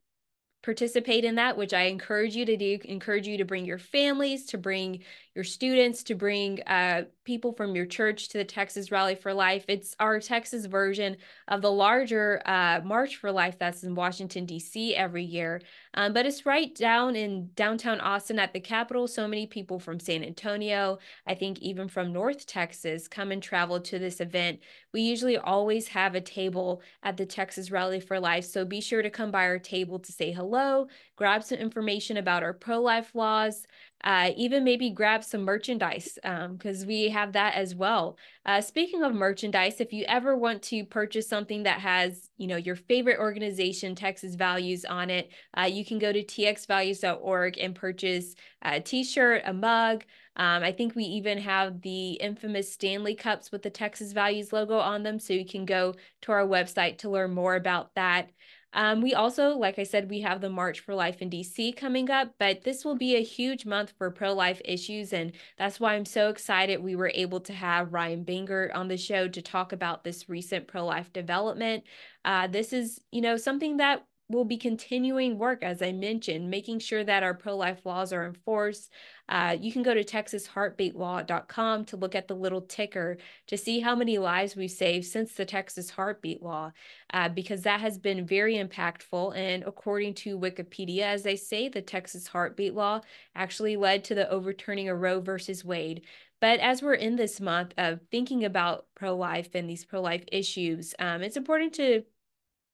participate 0.63 1.25
in 1.25 1.37
that, 1.37 1.57
which 1.57 1.73
I 1.73 1.83
encourage 1.83 2.35
you 2.35 2.45
to 2.47 2.57
do. 2.57 2.79
Encourage 2.85 3.27
you 3.27 3.39
to 3.39 3.45
bring 3.45 3.65
your 3.65 3.79
families, 3.79 4.47
to 4.47 4.59
bring 4.59 5.01
your 5.39 5.45
students, 5.45 6.03
to 6.03 6.17
bring 6.17 6.61
uh, 6.63 7.05
people 7.23 7.53
from 7.53 7.77
your 7.77 7.87
church 7.87 8.29
to 8.29 8.39
the 8.39 8.45
Texas 8.45 8.91
Rally 8.91 9.15
for 9.15 9.33
Life. 9.33 9.65
It's 9.69 9.95
our 10.01 10.19
Texas 10.19 10.67
version 10.67 11.17
of 11.47 11.63
the 11.63 11.71
larger 11.71 12.43
uh, 12.45 12.81
March 12.85 13.15
for 13.19 13.31
Life 13.31 13.57
that's 13.57 13.85
in 13.85 13.95
Washington, 13.95 14.47
D.C. 14.47 14.97
every 14.97 15.23
year. 15.23 15.63
Um, 15.95 16.13
but 16.13 16.27
it's 16.27 16.45
right 16.45 16.75
down 16.75 17.15
in 17.15 17.51
downtown 17.55 18.01
Austin 18.01 18.41
at 18.41 18.53
the 18.53 18.59
Capitol. 18.59 19.07
So 19.07 19.29
many 19.29 19.47
people 19.47 19.79
from 19.79 20.01
San 20.01 20.25
Antonio, 20.25 20.99
I 21.25 21.37
think 21.37 21.61
even 21.61 21.87
from 21.87 22.13
North 22.13 22.45
Texas, 22.45 23.07
come 23.07 23.31
and 23.31 23.41
travel 23.41 23.79
to 23.79 23.99
this 24.01 24.21
event. 24.21 24.59
We 24.93 25.03
usually 25.03 25.37
always 25.37 25.87
have 25.87 26.17
a 26.17 26.21
table 26.21 26.83
at 27.05 27.17
the 27.17 27.27
Texas 27.27 27.71
Rally 27.71 28.01
for 28.01 28.19
Life. 28.19 28.47
So 28.47 28.65
be 28.65 28.81
sure 28.81 29.03
to 29.03 29.11
come 29.11 29.31
by 29.31 29.45
our 29.45 29.61
table 29.61 30.01
to 30.01 30.11
say 30.11 30.33
hello, 30.33 30.89
grab 31.15 31.45
some 31.45 31.59
information 31.59 32.17
about 32.17 32.43
our 32.43 32.55
pro 32.55 32.81
life 32.81 33.15
laws 33.15 33.69
uh, 34.05 34.31
even 34.37 34.63
maybe 34.63 34.91
grab 34.91 35.25
some 35.25 35.43
merchandise 35.43 36.19
because 36.23 36.83
um, 36.83 36.89
we 36.89 37.09
have 37.09 37.33
that 37.33 37.55
as 37.55 37.75
well. 37.75 38.17
Uh, 38.47 38.61
speaking 38.61 39.03
of 39.03 39.13
merchandise, 39.13 39.81
if 39.81 39.93
you 39.93 40.05
ever 40.07 40.37
want 40.37 40.63
to 40.63 40.85
purchase 40.85 41.29
something 41.29 41.65
that 41.65 41.81
has, 41.81 42.31
you 42.37 42.47
know, 42.47 42.57
your 42.57 42.77
favorite 42.77 43.19
organization, 43.19 43.95
Texas 43.95 44.37
Values 44.37 44.85
on 44.85 45.11
it, 45.11 45.31
uh, 45.57 45.63
you 45.63 45.85
can 45.85 45.99
go 45.99 46.13
to 46.13 46.23
txvalues.org 46.23 47.59
and 47.59 47.75
purchase 47.75 48.35
a 48.63 48.81
t-shirt, 48.81 49.43
a 49.45 49.53
mug. 49.53 50.05
Um, 50.37 50.63
I 50.63 50.71
think 50.71 50.95
we 50.95 51.03
even 51.05 51.39
have 51.39 51.81
the 51.83 52.13
infamous 52.13 52.73
Stanley 52.73 53.17
Cups 53.17 53.51
with 53.51 53.63
the 53.63 53.71
Texas 53.71 54.13
Values 54.13 54.53
logo 54.53 54.79
on 54.79 55.03
them. 55.03 55.19
So 55.19 55.33
you 55.33 55.45
can 55.45 55.65
go 55.65 55.95
to 56.23 56.33
our 56.33 56.47
website 56.47 56.99
to 56.99 57.11
learn 57.11 57.35
more 57.35 57.57
about 57.57 57.95
that. 57.97 58.31
Um, 58.75 59.01
we 59.01 59.15
also, 59.15 59.57
like 59.57 59.79
I 59.79 59.83
said, 59.85 60.11
we 60.11 60.21
have 60.21 60.41
the 60.41 60.51
March 60.51 60.81
for 60.81 60.95
Life 60.95 61.23
in 61.23 61.31
DC 61.31 61.75
coming 61.77 62.11
up, 62.11 62.35
but 62.39 62.63
this 62.65 62.85
will 62.85 62.97
be 62.97 63.17
a 63.17 63.23
huge 63.23 63.65
month 63.65 63.93
for 63.97 64.11
pro 64.11 64.33
life 64.35 64.61
issues. 64.65 65.13
And 65.13 65.33
that's 65.57 65.81
why 65.81 65.95
I'm 65.95 66.05
so 66.05 66.29
excited 66.29 66.83
we 66.83 66.97
were 66.97 67.11
able 67.15 67.41
to 67.41 67.53
have 67.53 67.93
Ryan 67.93 68.25
Bangert 68.25 68.75
on 68.75 68.89
the 68.89 68.97
show 68.97 69.27
to 69.29 69.43
talk 69.43 69.73
about 69.73 70.05
this 70.05 70.29
recent 70.29 70.69
pro 70.69 70.85
life 70.85 71.13
development. 71.13 71.85
Uh, 72.25 72.47
this 72.47 72.73
is, 72.73 73.01
you 73.11 73.23
know, 73.23 73.37
something 73.37 73.79
that 73.79 74.05
will 74.31 74.45
be 74.45 74.59
continuing 74.59 75.39
work, 75.39 75.63
as 75.63 75.81
I 75.81 75.93
mentioned, 75.93 76.51
making 76.51 76.81
sure 76.81 77.03
that 77.03 77.23
our 77.23 77.33
pro 77.33 77.57
life 77.57 77.87
laws 77.87 78.13
are 78.13 78.27
enforced. 78.27 78.93
Uh, 79.29 79.57
you 79.59 79.73
can 79.73 79.83
go 79.83 79.95
to 79.95 80.05
texasheartbeatlaw.com 80.05 81.85
to 81.87 81.97
look 81.97 82.15
at 82.15 82.29
the 82.29 82.35
little 82.35 82.61
ticker 82.61 83.17
to 83.47 83.57
see 83.57 83.81
how 83.81 83.95
many 83.95 84.19
lives 84.19 84.55
we've 84.55 84.71
saved 84.71 85.07
since 85.07 85.33
the 85.33 85.47
Texas 85.47 85.91
Heartbeat 85.91 86.43
Law, 86.43 86.73
uh, 87.15 87.31
because 87.31 87.63
that 87.63 87.81
has 87.81 87.97
been 87.97 88.27
very 88.27 88.57
impactful. 88.57 89.35
And 89.37 89.65
according 89.65 90.15
to 90.15 90.39
Wikipedia, 90.39 91.03
as 91.03 91.23
they 91.23 91.37
say, 91.37 91.69
the 91.69 91.83
Texas 91.83 92.29
Heartbeat 92.29 92.75
Law 92.75 93.01
actually 93.35 93.77
led 93.77 94.05
to 94.05 94.15
the 94.15 94.29
overturning 94.31 94.91
of 94.91 95.01
Roe 95.01 95.21
versus 95.21 95.65
Wade. 95.65 96.03
But 96.41 96.61
as 96.61 96.83
we're 96.83 96.95
in 96.95 97.17
this 97.17 97.41
month 97.41 97.75
of 97.79 98.01
thinking 98.11 98.45
about 98.45 98.87
pro 98.95 99.17
life 99.17 99.55
and 99.55 99.69
these 99.69 99.85
pro 99.85 100.01
life 100.01 100.25
issues, 100.31 100.95
um, 100.99 101.23
it's 101.23 101.37
important 101.37 101.73
to 101.75 102.05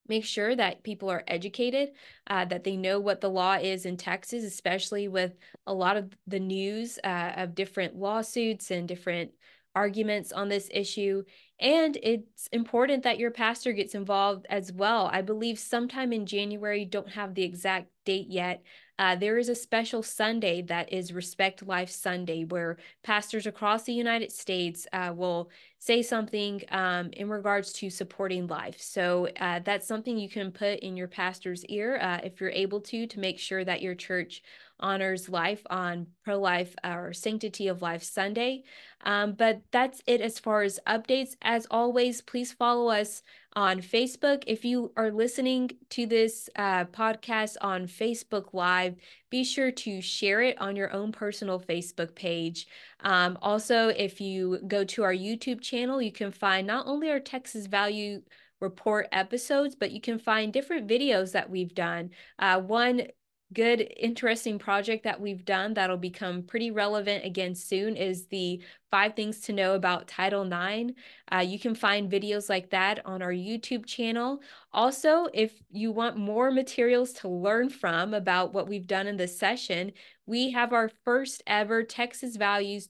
make 0.08 0.24
sure 0.24 0.54
that 0.54 0.82
people 0.82 1.10
are 1.10 1.24
educated, 1.26 1.92
uh, 2.26 2.44
that 2.46 2.64
they 2.64 2.76
know 2.76 3.00
what 3.00 3.20
the 3.20 3.30
law 3.30 3.54
is 3.54 3.86
in 3.86 3.96
Texas, 3.96 4.44
especially 4.44 5.08
with 5.08 5.32
a 5.66 5.74
lot 5.74 5.96
of 5.96 6.16
the 6.26 6.40
news 6.40 6.98
uh, 7.04 7.32
of 7.36 7.54
different 7.54 7.96
lawsuits 7.96 8.70
and 8.70 8.86
different 8.88 9.30
arguments 9.74 10.32
on 10.32 10.48
this 10.48 10.68
issue. 10.72 11.24
And 11.60 11.96
it's 12.02 12.48
important 12.48 13.04
that 13.04 13.18
your 13.18 13.30
pastor 13.30 13.72
gets 13.72 13.94
involved 13.94 14.46
as 14.50 14.72
well. 14.72 15.08
I 15.12 15.22
believe 15.22 15.58
sometime 15.58 16.12
in 16.12 16.26
January, 16.26 16.84
don't 16.84 17.10
have 17.10 17.34
the 17.34 17.42
exact 17.42 17.88
date 18.04 18.28
yet, 18.28 18.62
uh, 18.98 19.16
there 19.16 19.38
is 19.38 19.48
a 19.48 19.54
special 19.54 20.02
Sunday 20.02 20.62
that 20.62 20.92
is 20.92 21.12
Respect 21.12 21.66
Life 21.66 21.90
Sunday, 21.90 22.44
where 22.44 22.76
pastors 23.02 23.46
across 23.46 23.82
the 23.82 23.92
United 23.92 24.30
States 24.30 24.86
uh, 24.92 25.12
will 25.14 25.50
say 25.80 26.00
something 26.00 26.62
um, 26.70 27.10
in 27.14 27.28
regards 27.28 27.72
to 27.72 27.90
supporting 27.90 28.46
life. 28.46 28.80
So 28.80 29.28
uh, 29.40 29.60
that's 29.64 29.88
something 29.88 30.16
you 30.16 30.28
can 30.28 30.52
put 30.52 30.78
in 30.78 30.96
your 30.96 31.08
pastor's 31.08 31.64
ear 31.66 31.98
uh, 32.00 32.20
if 32.22 32.40
you're 32.40 32.50
able 32.50 32.80
to, 32.82 33.06
to 33.06 33.18
make 33.18 33.38
sure 33.40 33.64
that 33.64 33.82
your 33.82 33.96
church 33.96 34.42
honors 34.84 35.30
life 35.30 35.62
on 35.70 36.06
pro 36.24 36.38
life 36.38 36.74
or 36.84 37.14
sanctity 37.14 37.68
of 37.68 37.80
life 37.80 38.02
Sunday. 38.02 38.62
Um, 39.02 39.32
but 39.32 39.62
that's 39.72 40.02
it 40.06 40.20
as 40.20 40.38
far 40.38 40.62
as 40.62 40.78
updates. 40.86 41.36
As 41.40 41.66
always, 41.70 42.20
please 42.20 42.52
follow 42.52 42.90
us 42.90 43.22
on 43.56 43.80
Facebook. 43.80 44.44
If 44.46 44.62
you 44.64 44.92
are 44.96 45.10
listening 45.10 45.70
to 45.90 46.06
this 46.06 46.50
uh, 46.56 46.84
podcast 46.84 47.56
on 47.62 47.86
Facebook 47.86 48.52
Live, 48.52 48.96
be 49.30 49.42
sure 49.42 49.70
to 49.70 50.02
share 50.02 50.42
it 50.42 50.60
on 50.60 50.76
your 50.76 50.92
own 50.92 51.12
personal 51.12 51.58
Facebook 51.58 52.14
page. 52.14 52.66
Um, 53.00 53.38
also, 53.40 53.88
if 53.88 54.20
you 54.20 54.58
go 54.68 54.84
to 54.84 55.02
our 55.02 55.14
YouTube 55.14 55.62
channel, 55.62 56.02
you 56.02 56.12
can 56.12 56.30
find 56.30 56.66
not 56.66 56.86
only 56.86 57.10
our 57.10 57.20
Texas 57.20 57.66
Value 57.66 58.20
Report 58.60 59.08
episodes, 59.12 59.74
but 59.74 59.92
you 59.92 60.00
can 60.00 60.18
find 60.18 60.52
different 60.52 60.88
videos 60.88 61.32
that 61.32 61.50
we've 61.50 61.74
done. 61.74 62.10
Uh, 62.38 62.60
one 62.60 63.08
good 63.54 63.92
interesting 63.96 64.58
project 64.58 65.04
that 65.04 65.20
we've 65.20 65.44
done 65.44 65.74
that'll 65.74 65.96
become 65.96 66.42
pretty 66.42 66.70
relevant 66.70 67.24
again 67.24 67.54
soon 67.54 67.96
is 67.96 68.26
the 68.26 68.60
five 68.90 69.14
things 69.14 69.40
to 69.40 69.52
know 69.52 69.74
about 69.74 70.08
title 70.08 70.44
ix 70.44 70.92
uh, 71.32 71.38
you 71.38 71.58
can 71.58 71.74
find 71.74 72.10
videos 72.10 72.48
like 72.48 72.70
that 72.70 73.04
on 73.06 73.22
our 73.22 73.32
youtube 73.32 73.86
channel. 73.86 74.40
Also 74.72 75.28
if 75.32 75.62
you 75.70 75.92
want 75.92 76.16
more 76.16 76.50
materials 76.50 77.12
to 77.12 77.28
learn 77.28 77.70
from 77.70 78.12
about 78.12 78.52
what 78.52 78.68
we've 78.68 78.86
done 78.86 79.06
in 79.06 79.16
this 79.16 79.38
session 79.38 79.92
we 80.26 80.50
have 80.52 80.72
our 80.72 80.90
first 81.04 81.42
ever 81.46 81.82
Texas 81.82 82.36
Values 82.36 82.86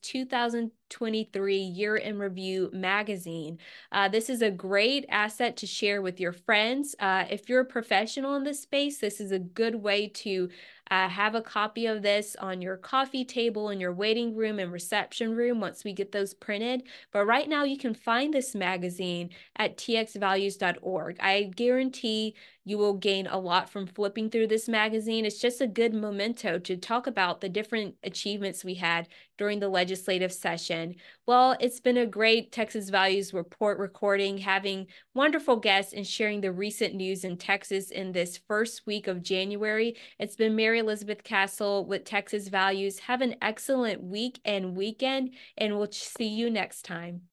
2023 0.94 1.56
Year 1.56 1.96
in 1.96 2.18
Review 2.20 2.70
magazine. 2.72 3.58
Uh, 3.90 4.08
this 4.08 4.30
is 4.30 4.42
a 4.42 4.50
great 4.50 5.04
asset 5.08 5.56
to 5.56 5.66
share 5.66 6.00
with 6.00 6.20
your 6.20 6.32
friends. 6.32 6.94
Uh, 7.00 7.24
if 7.28 7.48
you're 7.48 7.62
a 7.62 7.64
professional 7.64 8.36
in 8.36 8.44
this 8.44 8.62
space, 8.62 8.98
this 8.98 9.20
is 9.20 9.32
a 9.32 9.40
good 9.40 9.74
way 9.74 10.06
to 10.06 10.48
uh, 10.90 11.08
have 11.08 11.34
a 11.34 11.42
copy 11.42 11.86
of 11.86 12.02
this 12.02 12.36
on 12.36 12.60
your 12.60 12.76
coffee 12.76 13.24
table 13.24 13.70
in 13.70 13.80
your 13.80 13.92
waiting 13.92 14.36
room 14.36 14.58
and 14.58 14.70
reception 14.70 15.34
room 15.34 15.60
once 15.60 15.82
we 15.82 15.92
get 15.92 16.12
those 16.12 16.34
printed. 16.34 16.82
But 17.10 17.26
right 17.26 17.48
now, 17.48 17.64
you 17.64 17.78
can 17.78 17.94
find 17.94 18.32
this 18.32 18.54
magazine 18.54 19.30
at 19.56 19.76
txvalues.org. 19.76 21.16
I 21.20 21.50
guarantee 21.56 22.34
you 22.64 22.78
will 22.78 22.94
gain 22.94 23.26
a 23.26 23.38
lot 23.38 23.68
from 23.68 23.86
flipping 23.86 24.30
through 24.30 24.48
this 24.48 24.68
magazine. 24.68 25.24
It's 25.24 25.40
just 25.40 25.60
a 25.60 25.66
good 25.66 25.94
memento 25.94 26.58
to 26.58 26.76
talk 26.76 27.06
about 27.06 27.40
the 27.40 27.48
different 27.48 27.96
achievements 28.02 28.64
we 28.64 28.74
had 28.74 29.08
during 29.36 29.60
the 29.60 29.68
legislative 29.68 30.32
session. 30.32 30.94
Well, 31.26 31.56
it's 31.60 31.80
been 31.80 31.96
a 31.96 32.06
great 32.06 32.52
Texas 32.52 32.90
Values 32.90 33.34
Report 33.34 33.78
recording, 33.78 34.38
having 34.38 34.86
wonderful 35.14 35.56
guests 35.56 35.92
and 35.92 36.06
sharing 36.06 36.40
the 36.40 36.52
recent 36.52 36.94
news 36.94 37.24
in 37.24 37.36
Texas 37.36 37.90
in 37.90 38.12
this 38.12 38.38
first 38.48 38.86
week 38.86 39.06
of 39.06 39.22
January. 39.22 39.96
It's 40.18 40.36
been 40.36 40.56
Mary 40.56 40.78
Elizabeth 40.78 41.24
Castle 41.24 41.84
with 41.84 42.04
Texas 42.04 42.48
Values. 42.48 43.00
Have 43.00 43.20
an 43.20 43.36
excellent 43.42 44.02
week 44.02 44.40
and 44.44 44.76
weekend, 44.76 45.34
and 45.58 45.76
we'll 45.76 45.90
see 45.90 46.28
you 46.28 46.50
next 46.50 46.82
time. 46.84 47.28